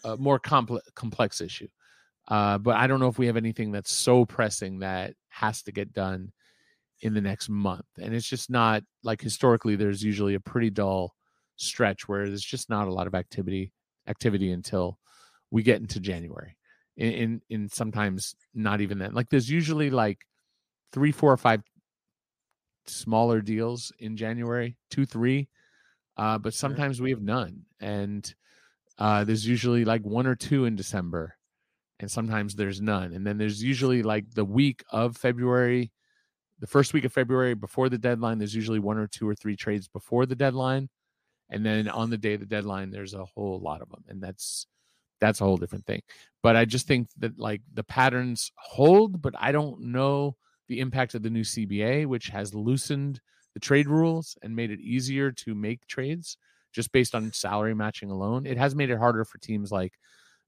[0.04, 1.68] a more complex complex issue
[2.28, 5.72] uh, but I don't know if we have anything that's so pressing that has to
[5.72, 6.32] get done
[7.00, 7.86] in the next month.
[8.00, 11.14] And it's just not like historically there's usually a pretty dull
[11.62, 13.72] stretch where there's just not a lot of activity
[14.08, 14.98] activity until
[15.50, 16.56] we get into January.
[16.96, 19.14] In in, in sometimes not even then.
[19.14, 20.26] Like there's usually like
[20.92, 21.62] three, four, or five
[22.86, 25.48] smaller deals in January, two, three.
[26.16, 27.62] Uh, but sometimes we have none.
[27.80, 28.34] And
[28.98, 31.36] uh, there's usually like one or two in December
[32.02, 33.12] and sometimes there's none.
[33.12, 35.92] And then there's usually like the week of February,
[36.58, 39.54] the first week of February before the deadline, there's usually one or two or three
[39.54, 40.88] trades before the deadline.
[41.52, 44.02] And then on the day of the deadline, there's a whole lot of them.
[44.08, 44.66] And that's
[45.20, 46.00] that's a whole different thing.
[46.42, 50.36] But I just think that like the patterns hold, but I don't know
[50.66, 53.20] the impact of the new CBA, which has loosened
[53.54, 56.38] the trade rules and made it easier to make trades
[56.72, 58.46] just based on salary matching alone.
[58.46, 59.92] It has made it harder for teams like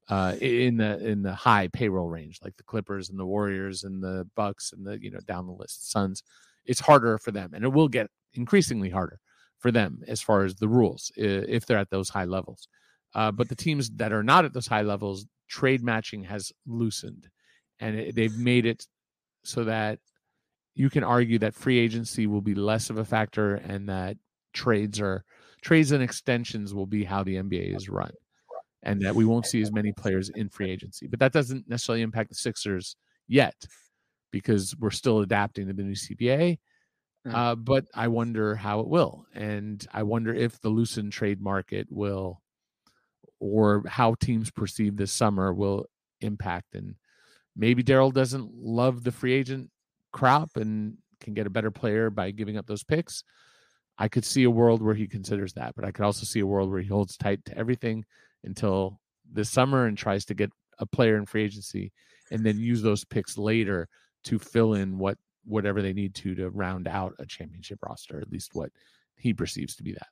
[0.09, 4.03] uh, in the in the high payroll range, like the Clippers and the Warriors and
[4.03, 6.23] the Bucks and the you know down the list Suns.
[6.65, 9.21] It's harder for them, and it will get increasingly harder
[9.65, 12.69] for them as far as the rules if they're at those high levels.
[13.15, 17.31] Uh, but the teams that are not at those high levels, trade matching has loosened,
[17.81, 18.87] and it, they've made it
[19.43, 20.01] so that
[20.75, 24.19] you can argue that free agency will be less of a factor, and that
[24.53, 25.25] trades are
[25.63, 28.13] trades and extensions will be how the NBA is run
[28.83, 31.07] and that we won't see as many players in free agency.
[31.07, 32.97] But that doesn't necessarily impact the Sixers
[33.29, 33.55] yet
[34.31, 36.59] because we're still adapting to the new CBA.
[37.33, 39.25] Uh, but I wonder how it will.
[39.35, 42.43] And I wonder if the loosened trade market will,
[43.41, 45.87] or how teams perceive this summer will
[46.21, 46.75] impact.
[46.75, 46.97] And
[47.57, 49.71] maybe Daryl doesn't love the free agent
[50.13, 53.25] crop and can get a better player by giving up those picks.
[53.97, 56.47] I could see a world where he considers that, but I could also see a
[56.47, 58.05] world where he holds tight to everything
[58.43, 59.01] until
[59.31, 61.93] this summer and tries to get a player in free agency
[62.31, 63.89] and then use those picks later
[64.25, 65.17] to fill in what
[65.47, 68.71] whatever they need to to round out a championship roster at least what
[69.17, 70.09] he perceives to be that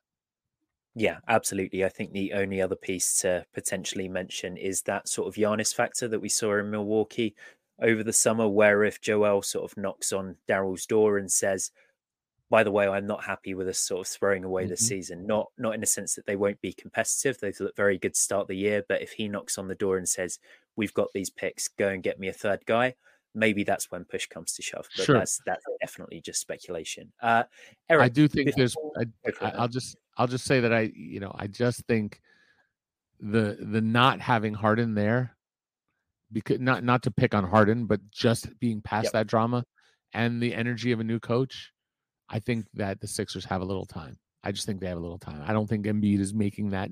[0.95, 5.35] yeah absolutely i think the only other piece to potentially mention is that sort of
[5.35, 7.35] Giannis factor that we saw in milwaukee
[7.81, 11.71] over the summer where if joel sort of knocks on daryl's door and says
[12.53, 14.69] by the way, I'm not happy with us sort of throwing away mm-hmm.
[14.69, 15.25] the season.
[15.25, 17.39] Not not in the sense that they won't be competitive.
[17.39, 19.97] They've looked very good to start the year, but if he knocks on the door
[19.97, 20.37] and says,
[20.75, 22.93] "We've got these picks, go and get me a third guy,"
[23.35, 24.87] maybe that's when push comes to shove.
[24.95, 25.17] But sure.
[25.17, 27.11] that's that's definitely just speculation.
[27.21, 27.43] Uh,
[27.89, 28.75] Eric, I do think there's.
[29.41, 32.21] I, I'll just I'll just say that I you know I just think
[33.19, 35.35] the the not having Harden there
[36.31, 39.13] because not not to pick on Harden, but just being past yep.
[39.13, 39.63] that drama
[40.13, 41.73] and the energy of a new coach
[42.33, 44.17] I think that the Sixers have a little time.
[44.43, 45.43] I just think they have a little time.
[45.45, 46.89] I don't think Embiid is making that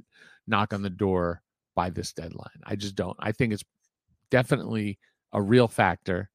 [0.48, 1.42] knock on the door
[1.76, 2.62] by this deadline.
[2.64, 3.18] I just don't.
[3.20, 3.64] I think it's
[4.30, 5.00] definitely
[5.34, 6.29] a real factor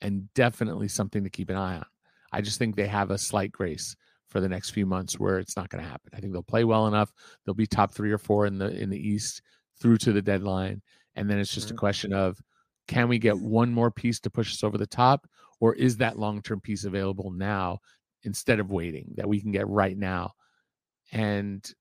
[0.00, 1.86] and definitely something to keep an eye on.
[2.32, 3.96] I just think they have a slight grace
[4.28, 6.10] for the next few months where it's not going to happen.
[6.14, 7.12] I think they'll play well enough.
[7.44, 9.42] They'll be top 3 or 4 in the in the East
[9.80, 10.82] through to the deadline
[11.18, 11.76] and then it's just mm-hmm.
[11.76, 12.40] a question of
[12.86, 15.26] can we get one more piece to push us over the top
[15.60, 17.78] or is that long-term piece available now
[18.22, 20.32] instead of waiting that we can get right now
[21.12, 21.74] and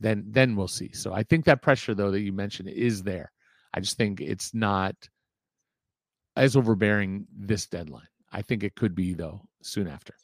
[0.00, 0.92] then then we'll see.
[0.92, 3.32] So I think that pressure though that you mentioned is there.
[3.74, 4.94] I just think it's not
[6.38, 8.08] as overbearing this deadline.
[8.32, 10.14] I think it could be though soon after.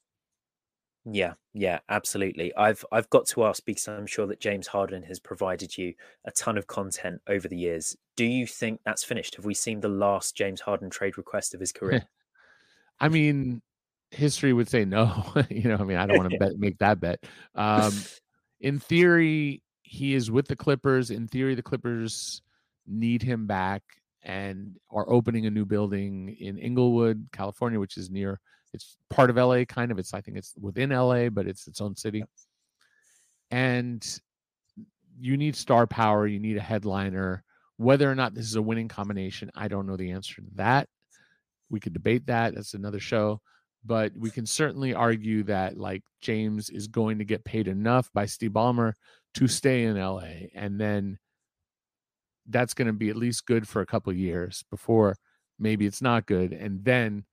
[1.06, 2.54] Yeah, yeah, absolutely.
[2.56, 5.92] I've I've got to ask because I'm sure that James Harden has provided you
[6.24, 7.96] a ton of content over the years.
[8.16, 9.36] Do you think that's finished?
[9.36, 12.06] Have we seen the last James Harden trade request of his career?
[13.00, 13.60] I mean,
[14.12, 15.24] history would say no.
[15.50, 17.22] you know, I mean, I don't want to bet make that bet.
[17.54, 17.92] Um,
[18.60, 21.10] in theory, he is with the Clippers.
[21.10, 22.40] In theory, the Clippers
[22.86, 23.82] need him back
[24.24, 28.40] and are opening a new building in Inglewood, California, which is near
[28.74, 29.98] it's part of LA kind of.
[29.98, 32.24] It's I think it's within LA, but it's its own city.
[33.50, 34.04] And
[35.16, 37.44] you need star power, you need a headliner.
[37.76, 40.88] Whether or not this is a winning combination, I don't know the answer to that.
[41.70, 42.54] We could debate that.
[42.54, 43.40] That's another show.
[43.86, 48.26] But we can certainly argue that like James is going to get paid enough by
[48.26, 48.94] Steve Ballmer
[49.34, 50.48] to stay in LA.
[50.54, 51.18] And then
[52.48, 55.16] that's going to be at least good for a couple years before
[55.58, 56.52] maybe it's not good.
[56.52, 57.24] And then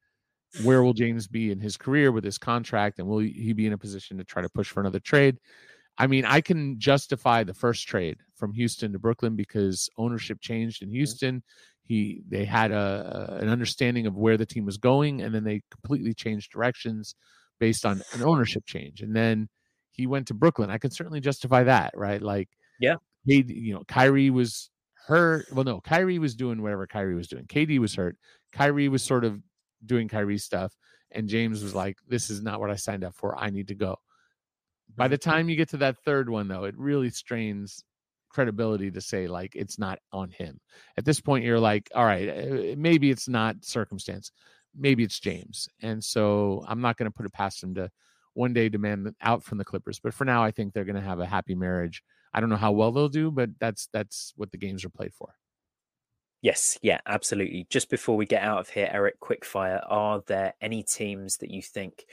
[0.64, 3.74] where will James be in his career with his contract, and will he be in
[3.74, 5.38] a position to try to push for another trade?
[5.98, 10.82] I mean, I can justify the first trade from Houston to Brooklyn because ownership changed
[10.82, 10.96] in mm-hmm.
[10.96, 11.44] Houston.
[11.84, 15.62] He they had a, an understanding of where the team was going, and then they
[15.70, 17.16] completely changed directions
[17.60, 19.02] based on an ownership change.
[19.02, 19.48] And then
[19.92, 20.70] he went to Brooklyn.
[20.70, 22.22] I can certainly justify that, right?
[22.22, 22.50] Like,
[22.80, 22.96] yeah,
[23.26, 24.70] he, you know, Kyrie was
[25.12, 25.46] hurt.
[25.52, 27.46] Well, no, Kyrie was doing whatever Kyrie was doing.
[27.46, 28.18] KD was hurt.
[28.52, 29.42] Kyrie was sort of
[29.86, 30.74] doing Kyrie stuff.
[31.12, 33.38] And James was like, This is not what I signed up for.
[33.38, 33.98] I need to go.
[34.96, 37.84] By the time you get to that third one, though, it really strains
[38.30, 40.60] credibility to say like it's not on him.
[40.98, 44.32] At this point, you're like, all right, uh, maybe it's not circumstance,
[44.76, 47.90] maybe it's James, and so I'm not going to put it past him to
[48.34, 50.00] one day demand out from the Clippers.
[50.00, 52.02] But for now, I think they're going to have a happy marriage.
[52.34, 55.14] I don't know how well they'll do, but that's that's what the games are played
[55.14, 55.36] for.
[56.42, 57.68] Yes, yeah, absolutely.
[57.70, 61.62] Just before we get out of here, Eric, quickfire, are there any teams that you
[61.62, 62.06] think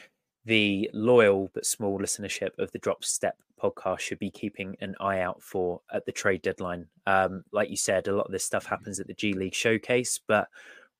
[0.45, 5.21] the loyal but small listenership of the Drop Step podcast should be keeping an eye
[5.21, 6.87] out for at the trade deadline?
[7.07, 10.21] Um, like you said, a lot of this stuff happens at the G League showcase,
[10.27, 10.49] but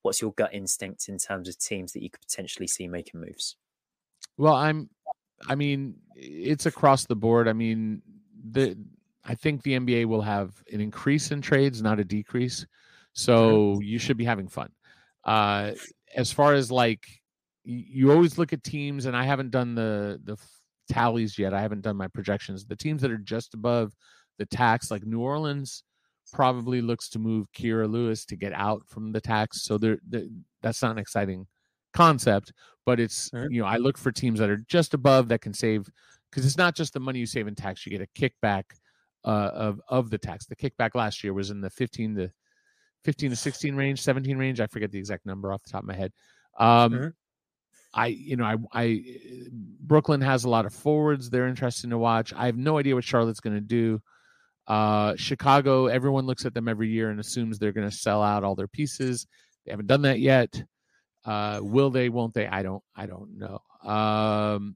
[0.01, 3.57] what's your gut instinct in terms of teams that you could potentially see making moves?
[4.37, 4.89] Well, I'm,
[5.47, 7.47] I mean, it's across the board.
[7.47, 8.01] I mean,
[8.51, 8.75] the,
[9.25, 12.65] I think the NBA will have an increase in trades, not a decrease.
[13.13, 14.69] So you should be having fun.
[15.25, 15.71] Uh,
[16.15, 17.05] as far as like,
[17.63, 20.37] you always look at teams, and I haven't done the the
[20.89, 21.53] tallies yet.
[21.53, 22.65] I haven't done my projections.
[22.65, 23.93] The teams that are just above
[24.37, 25.83] the tax, like New Orleans,
[26.31, 29.61] probably looks to move Kira Lewis to get out from the tax.
[29.61, 29.97] So there,
[30.61, 31.45] that's not an exciting
[31.93, 32.53] concept,
[32.85, 35.87] but it's you know I look for teams that are just above that can save
[36.29, 37.85] because it's not just the money you save in tax.
[37.85, 38.63] You get a kickback
[39.29, 40.45] uh, of of the tax.
[40.45, 42.31] The kickback last year was in the fifteen to
[43.05, 44.59] 15 to 16 range, 17 range.
[44.59, 46.11] I forget the exact number off the top of my head.
[46.57, 47.07] Um, mm-hmm.
[47.93, 49.03] I, you know, I, I,
[49.51, 51.29] Brooklyn has a lot of forwards.
[51.29, 52.33] They're interesting to watch.
[52.33, 53.99] I have no idea what Charlotte's going to do.
[54.67, 58.43] Uh, Chicago, everyone looks at them every year and assumes they're going to sell out
[58.43, 59.25] all their pieces.
[59.65, 60.61] They haven't done that yet.
[61.25, 62.09] Uh, will they?
[62.09, 62.45] Won't they?
[62.45, 62.83] I don't.
[62.95, 63.59] I don't know.
[63.89, 64.75] Um,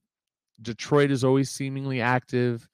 [0.62, 2.68] Detroit is always seemingly active.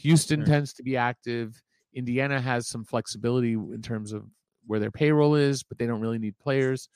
[0.00, 0.50] Houston mm-hmm.
[0.50, 1.60] tends to be active.
[1.94, 4.24] Indiana has some flexibility in terms of
[4.66, 6.88] where their payroll is, but they don't really need players.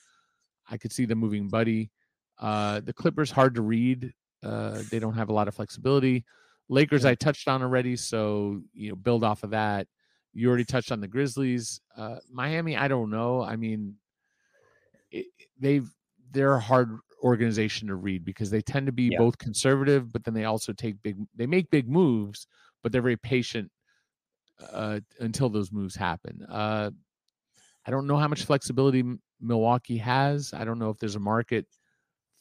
[0.69, 1.91] I could see them moving Buddy.
[2.39, 4.11] Uh, the Clippers hard to read.
[4.43, 6.23] Uh, they don't have a lot of flexibility.
[6.67, 9.87] Lakers I touched on already, so you know build off of that.
[10.33, 11.79] You already touched on the Grizzlies.
[11.95, 13.41] Uh, Miami, I don't know.
[13.41, 13.95] I mean,
[15.11, 15.27] it,
[15.59, 15.87] they've
[16.31, 19.17] they're a hard organization to read because they tend to be yeah.
[19.17, 21.17] both conservative, but then they also take big.
[21.35, 22.47] They make big moves,
[22.85, 23.71] but they're very patient
[24.71, 26.45] uh, until those moves happen.
[26.47, 26.91] Uh,
[27.83, 29.03] I don't know how much flexibility
[29.41, 30.53] Milwaukee has.
[30.53, 31.65] I don't know if there's a market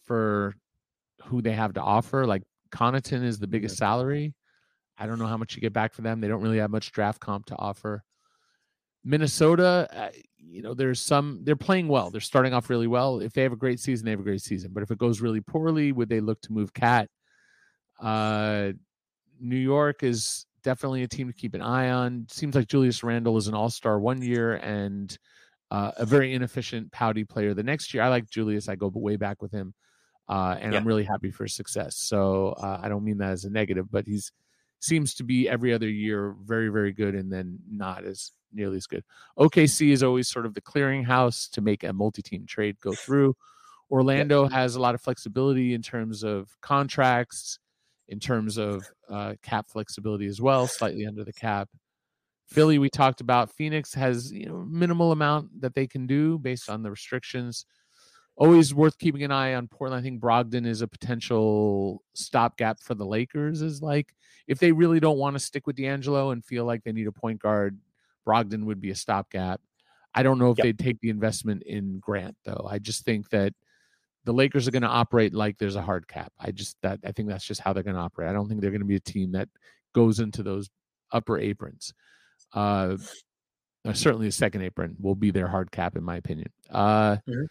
[0.05, 0.55] for
[1.25, 2.27] who they have to offer.
[2.27, 4.35] Like Connaughton is the biggest salary.
[4.99, 6.21] I don't know how much you get back for them.
[6.21, 8.05] They don't really have much draft comp to offer.
[9.03, 12.11] Minnesota, uh, you know, there's some, they're playing well.
[12.11, 13.21] They're starting off really well.
[13.21, 14.73] If they have a great season, they have a great season.
[14.75, 17.09] But if it goes really poorly, would they look to move KAT?
[17.99, 18.73] Uh,
[19.41, 22.27] New York is definitely a team to keep an eye on.
[22.29, 25.17] Seems like Julius Randle is an all star one year and
[25.71, 28.03] uh, a very inefficient pouty player the next year.
[28.03, 28.69] I like Julius.
[28.69, 29.75] I go way back with him,
[30.29, 30.79] uh, and yeah.
[30.79, 31.97] I'm really happy for his success.
[31.97, 34.33] So uh, I don't mean that as a negative, but he's
[34.81, 38.87] seems to be every other year very very good, and then not as nearly as
[38.87, 39.05] good.
[39.39, 43.35] OKC is always sort of the clearinghouse to make a multi-team trade go through.
[43.91, 44.57] Orlando yeah.
[44.57, 47.59] has a lot of flexibility in terms of contracts
[48.09, 51.69] in terms of uh, cap flexibility as well, slightly under the cap.
[52.47, 53.51] Philly, we talked about.
[53.51, 57.67] Phoenix has you know minimal amount that they can do based on the restrictions.
[58.37, 60.01] Always worth keeping an eye on Portland.
[60.01, 63.63] I think Brogdon is a potential stopgap for the Lakers.
[63.63, 64.15] Is like
[64.47, 67.13] if they really don't want to stick with D'Angelo and feel like they need a
[67.13, 67.79] point guard,
[68.27, 69.61] Brogdon would be a stopgap.
[70.15, 70.65] I don't know if yep.
[70.65, 72.67] they'd take the investment in Grant though.
[72.69, 73.55] I just think that
[74.25, 76.33] the Lakers are going to operate like there's a hard cap.
[76.39, 78.29] I just that I think that's just how they're going to operate.
[78.29, 79.49] I don't think they're going to be a team that
[79.95, 80.71] goes into those
[81.13, 81.93] upper aprons.
[82.53, 82.97] Uh,
[83.87, 86.51] uh, certainly, the second apron will be their hard cap, in my opinion.
[86.71, 87.45] Uh, mm-hmm.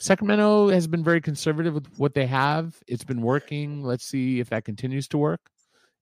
[0.00, 2.76] Sacramento has been very conservative with what they have.
[2.86, 3.82] It's been working.
[3.82, 5.40] Let's see if that continues to work.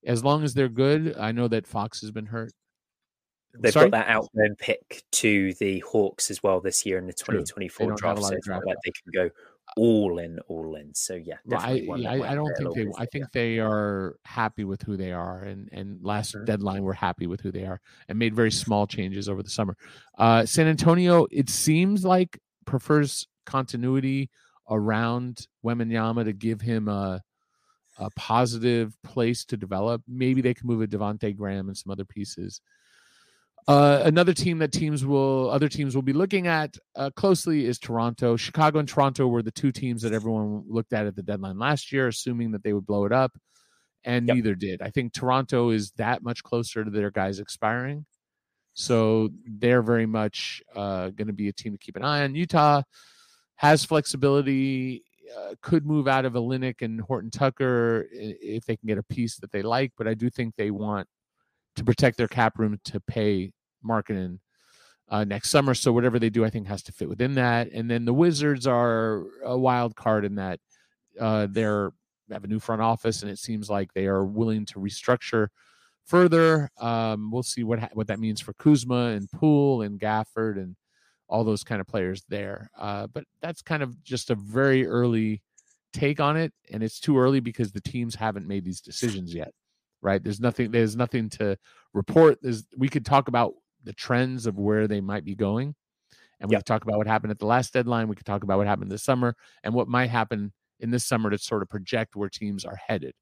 [0.05, 2.51] As long as they're good, I know that Fox has been hurt.
[3.59, 3.89] They've Sorry?
[3.89, 8.19] got that outgoing pick to the Hawks as well this year in the 2024 draft.
[8.21, 8.29] So
[8.65, 9.29] like they can go
[9.75, 10.93] all in, all in.
[10.93, 12.87] So yeah, I, yeah, I, I, don't think they.
[12.97, 13.27] I think yeah.
[13.33, 16.45] they are happy with who they are, and and last mm-hmm.
[16.45, 19.75] deadline we're happy with who they are, and made very small changes over the summer.
[20.17, 24.29] Uh, San Antonio, it seems like prefers continuity
[24.69, 27.21] around Wembanyama to give him a
[27.99, 30.01] a positive place to develop.
[30.07, 32.61] Maybe they can move a Devonte Graham and some other pieces.
[33.67, 37.77] Uh, another team that teams will other teams will be looking at uh, closely is
[37.77, 38.37] Toronto.
[38.37, 41.91] Chicago and Toronto were the two teams that everyone looked at at the deadline last
[41.91, 43.37] year, assuming that they would blow it up,
[44.05, 44.35] and yep.
[44.35, 44.81] neither did.
[44.81, 48.05] I think Toronto is that much closer to their guys expiring,
[48.73, 52.35] so they're very much uh, going to be a team to keep an eye on.
[52.35, 52.83] Utah
[53.57, 55.03] has flexibility,
[55.37, 59.35] uh, could move out of Olynyk and Horton Tucker if they can get a piece
[59.39, 61.05] that they like, but I do think they want
[61.75, 63.51] to protect their cap room to pay
[63.85, 64.39] Markkanen
[65.09, 65.73] uh, next summer.
[65.73, 67.71] So whatever they do, I think has to fit within that.
[67.71, 70.59] And then the Wizards are a wild card in that
[71.19, 71.91] uh, they're
[72.31, 75.47] have a new front office, and it seems like they are willing to restructure
[76.05, 76.69] further.
[76.79, 80.75] Um, we'll see what ha- what that means for Kuzma and Poole and Gafford and
[81.29, 82.69] all those kind of players there.
[82.77, 85.41] Uh, but that's kind of just a very early
[85.93, 89.53] take on it, and it's too early because the teams haven't made these decisions yet.
[90.01, 90.23] Right?
[90.23, 90.71] There's nothing.
[90.71, 91.57] There's nothing to
[91.93, 92.39] report.
[92.41, 93.53] There's we could talk about
[93.87, 95.73] the trends of where they might be going.
[96.39, 96.59] And we yep.
[96.59, 98.07] could talk about what happened at the last deadline.
[98.07, 101.29] We could talk about what happened this summer and what might happen in this summer
[101.31, 103.13] to sort of project where teams are headed.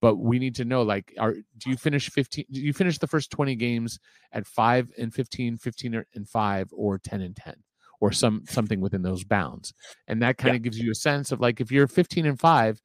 [0.00, 3.06] But we need to know like are do you finish 15 do you finish the
[3.06, 3.98] first 20 games
[4.32, 7.54] at 5 and 15, 15 and 5 or 10 and 10
[8.00, 9.72] or some something within those bounds.
[10.08, 12.82] And that kind of gives you a sense of like if you're 15 and 5,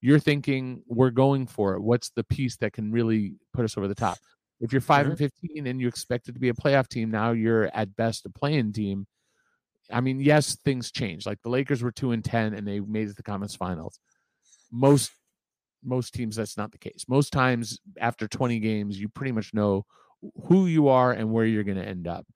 [0.00, 1.82] you're thinking we're going for it.
[1.82, 4.16] What's the piece that can really put us over the top?
[4.60, 5.10] If you're 5 mm-hmm.
[5.10, 8.26] and fifteen and you expect it to be a playoff team, now you're at best
[8.26, 9.06] a playing team.
[9.90, 11.26] I mean, yes, things change.
[11.26, 13.98] Like the Lakers were two and ten and they made it to the conference finals.
[14.70, 15.10] Most
[15.82, 17.06] most teams that's not the case.
[17.08, 19.86] Most times after 20 games, you pretty much know
[20.44, 22.26] who you are and where you're going to end up.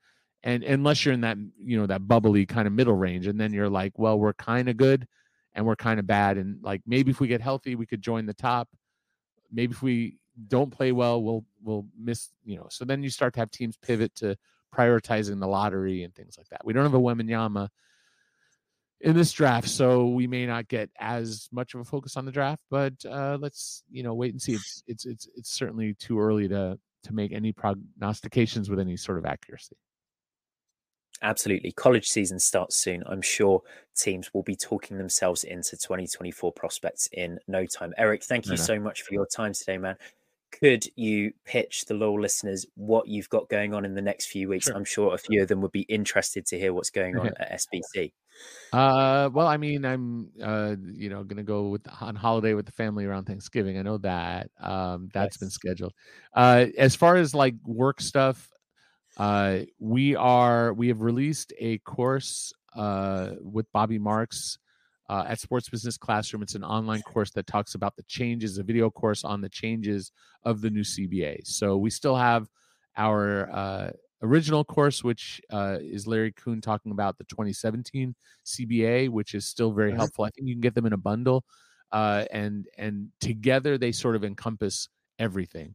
[0.43, 3.53] And unless you're in that, you know, that bubbly kind of middle range and then
[3.53, 5.07] you're like, well, we're kind of good
[5.55, 8.27] and we're kind of bad and like maybe if we get healthy, we could join
[8.27, 8.69] the top.
[9.53, 12.67] Maybe if we don't play well, we'll we'll miss, you know.
[12.71, 14.37] So then you start to have teams pivot to
[14.75, 16.65] prioritizing the lottery and things like that.
[16.65, 17.69] We don't have a Wembanyama
[19.01, 22.33] in this draft, so we may not get as much of a focus on the
[22.33, 22.63] draft.
[22.71, 24.55] But uh, let's you know wait and see.
[24.55, 29.19] It's it's it's it's certainly too early to to make any prognostications with any sort
[29.19, 29.77] of accuracy.
[31.23, 31.71] Absolutely.
[31.73, 33.03] College season starts soon.
[33.07, 33.63] I'm sure
[33.97, 37.95] teams will be talking themselves into 2024 prospects in no time.
[37.97, 39.97] Eric, thank you so much for your time today, man
[40.61, 44.49] could you pitch the law listeners what you've got going on in the next few
[44.49, 44.67] weeks?
[44.67, 44.77] Sure.
[44.77, 47.61] I'm sure a few of them would be interested to hear what's going on at
[47.61, 48.13] SBC.
[48.73, 52.73] Uh, well, I mean, I'm uh, you know, gonna go with on holiday with the
[52.73, 53.79] family around Thanksgiving.
[53.79, 55.39] I know that um, that's nice.
[55.39, 55.93] been scheduled.
[56.35, 58.51] Uh, as far as like work stuff,
[59.17, 64.59] uh, we are we have released a course uh with Bobby Marks
[65.09, 66.43] uh, at Sports Business Classroom.
[66.43, 70.13] It's an online course that talks about the changes, a video course on the changes
[70.45, 71.47] of the new CBA.
[71.47, 72.49] So we still have
[72.97, 73.91] our uh,
[74.23, 78.15] original course, which uh, is Larry Coon talking about the 2017
[78.45, 80.25] CBA, which is still very helpful.
[80.25, 81.45] I think you can get them in a bundle,
[81.93, 85.75] uh, and and together they sort of encompass everything.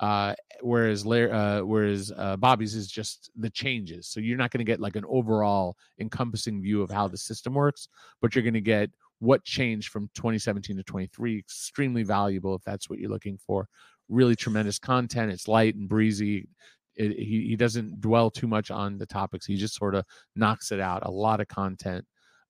[0.00, 4.08] Uh, whereas uh, whereas uh, Bobby's is just the changes.
[4.08, 7.52] So you're not going to get like an overall encompassing view of how the system
[7.52, 7.88] works,
[8.22, 11.38] but you're going to get what changed from 2017 to 23.
[11.38, 13.68] Extremely valuable if that's what you're looking for.
[14.08, 15.30] Really tremendous content.
[15.30, 16.48] It's light and breezy.
[16.96, 19.44] It, he, he doesn't dwell too much on the topics.
[19.44, 21.04] He just sort of knocks it out.
[21.04, 22.06] A lot of content.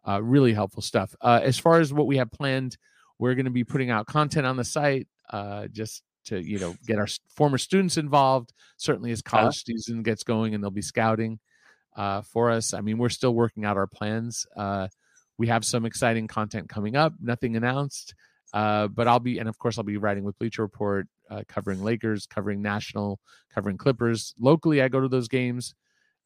[0.06, 1.14] Uh, really helpful stuff.
[1.20, 2.76] Uh, as far as what we have planned,
[3.18, 6.74] we're going to be putting out content on the site uh, just to you know
[6.86, 8.52] get our former students involved.
[8.76, 9.38] Certainly, as uh-huh.
[9.38, 9.76] college uh-huh.
[9.76, 11.38] season gets going, and they'll be scouting
[11.96, 12.72] uh, for us.
[12.72, 14.46] I mean, we're still working out our plans.
[14.56, 14.88] Uh,
[15.38, 17.14] we have some exciting content coming up.
[17.20, 18.14] Nothing announced,
[18.52, 21.82] uh, but I'll be, and of course, I'll be writing with Bleacher Report, uh, covering
[21.82, 23.18] Lakers, covering national,
[23.54, 24.34] covering Clippers.
[24.38, 25.74] Locally, I go to those games.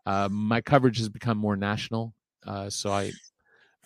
[0.04, 2.14] Uh, my coverage has become more national,
[2.46, 3.12] uh, so I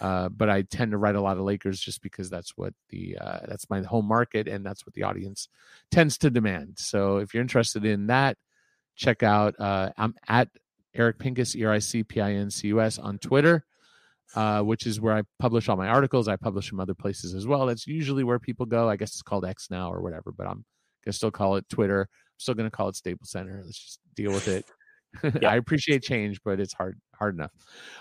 [0.00, 3.18] uh, but I tend to write a lot of Lakers just because that's what the
[3.20, 5.48] uh, that's my home market and that's what the audience
[5.90, 6.78] tends to demand.
[6.78, 8.36] So if you're interested in that,
[8.96, 10.48] check out uh, I'm at
[10.94, 13.64] Eric Pincus E R I C P I N C U S on Twitter,
[14.34, 16.28] uh, which is where I publish all my articles.
[16.28, 17.66] I publish from other places as well.
[17.66, 18.88] That's usually where people go.
[18.88, 20.64] I guess it's called X now or whatever, but I'm
[21.04, 22.02] gonna still call it Twitter.
[22.02, 23.62] I'm still gonna call it Staples Center.
[23.64, 24.64] Let's just deal with it.
[25.40, 25.50] Yeah.
[25.50, 27.50] I appreciate change, but it's hard hard enough.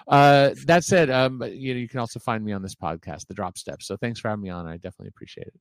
[0.08, 3.34] Uh, that said, um, you know, you can also find me on this podcast, The
[3.34, 3.88] Drop Steps.
[3.88, 4.68] So thanks for having me on.
[4.68, 5.60] I definitely appreciate it.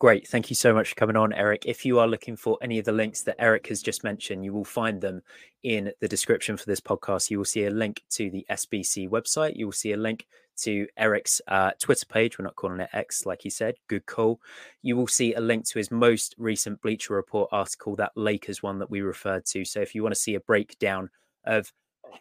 [0.00, 0.28] Great.
[0.28, 1.64] Thank you so much for coming on, Eric.
[1.66, 4.52] If you are looking for any of the links that Eric has just mentioned, you
[4.52, 5.22] will find them
[5.64, 7.30] in the description for this podcast.
[7.30, 9.56] You will see a link to the SBC website.
[9.56, 10.26] You will see a link
[10.58, 12.38] to Eric's uh, Twitter page.
[12.38, 13.74] We're not calling it X, like he said.
[13.88, 14.40] Good call.
[14.82, 18.78] You will see a link to his most recent Bleacher Report article, that Lakers one
[18.78, 19.64] that we referred to.
[19.64, 21.10] So if you want to see a breakdown
[21.44, 21.72] of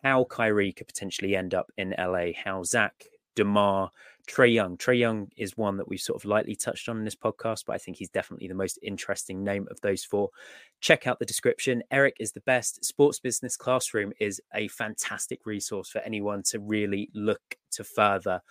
[0.04, 3.04] how Kyrie could potentially end up in LA, how Zach,
[3.36, 3.92] DeMar,
[4.28, 4.78] Trae Young.
[4.78, 7.74] Trae Young is one that we've sort of lightly touched on in this podcast, but
[7.74, 10.30] I think he's definitely the most interesting name of those four.
[10.82, 11.82] Check out the description.
[11.92, 12.84] Eric is the best.
[12.84, 18.42] Sports Business Classroom is a fantastic resource for anyone to really look to further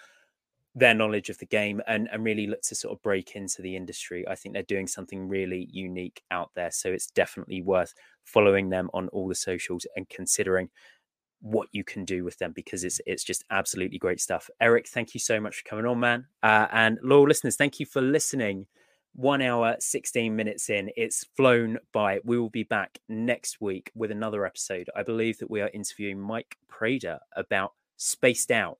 [0.76, 3.74] their knowledge of the game and, and really look to sort of break into the
[3.74, 4.28] industry.
[4.28, 6.70] I think they're doing something really unique out there.
[6.70, 7.94] So it's definitely worth
[8.24, 10.68] following them on all the socials and considering
[11.40, 14.50] what you can do with them because it's it's just absolutely great stuff.
[14.60, 16.26] Eric, thank you so much for coming on, man.
[16.42, 18.66] Uh, and loyal listeners, thank you for listening.
[19.14, 20.90] One hour, 16 minutes in.
[20.94, 22.20] It's flown by.
[22.24, 24.90] We will be back next week with another episode.
[24.94, 28.78] I believe that we are interviewing Mike Prader about Spaced Out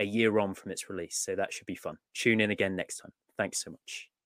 [0.00, 1.16] a year on from its release.
[1.16, 1.98] So that should be fun.
[2.14, 3.12] Tune in again next time.
[3.36, 4.08] Thanks so much.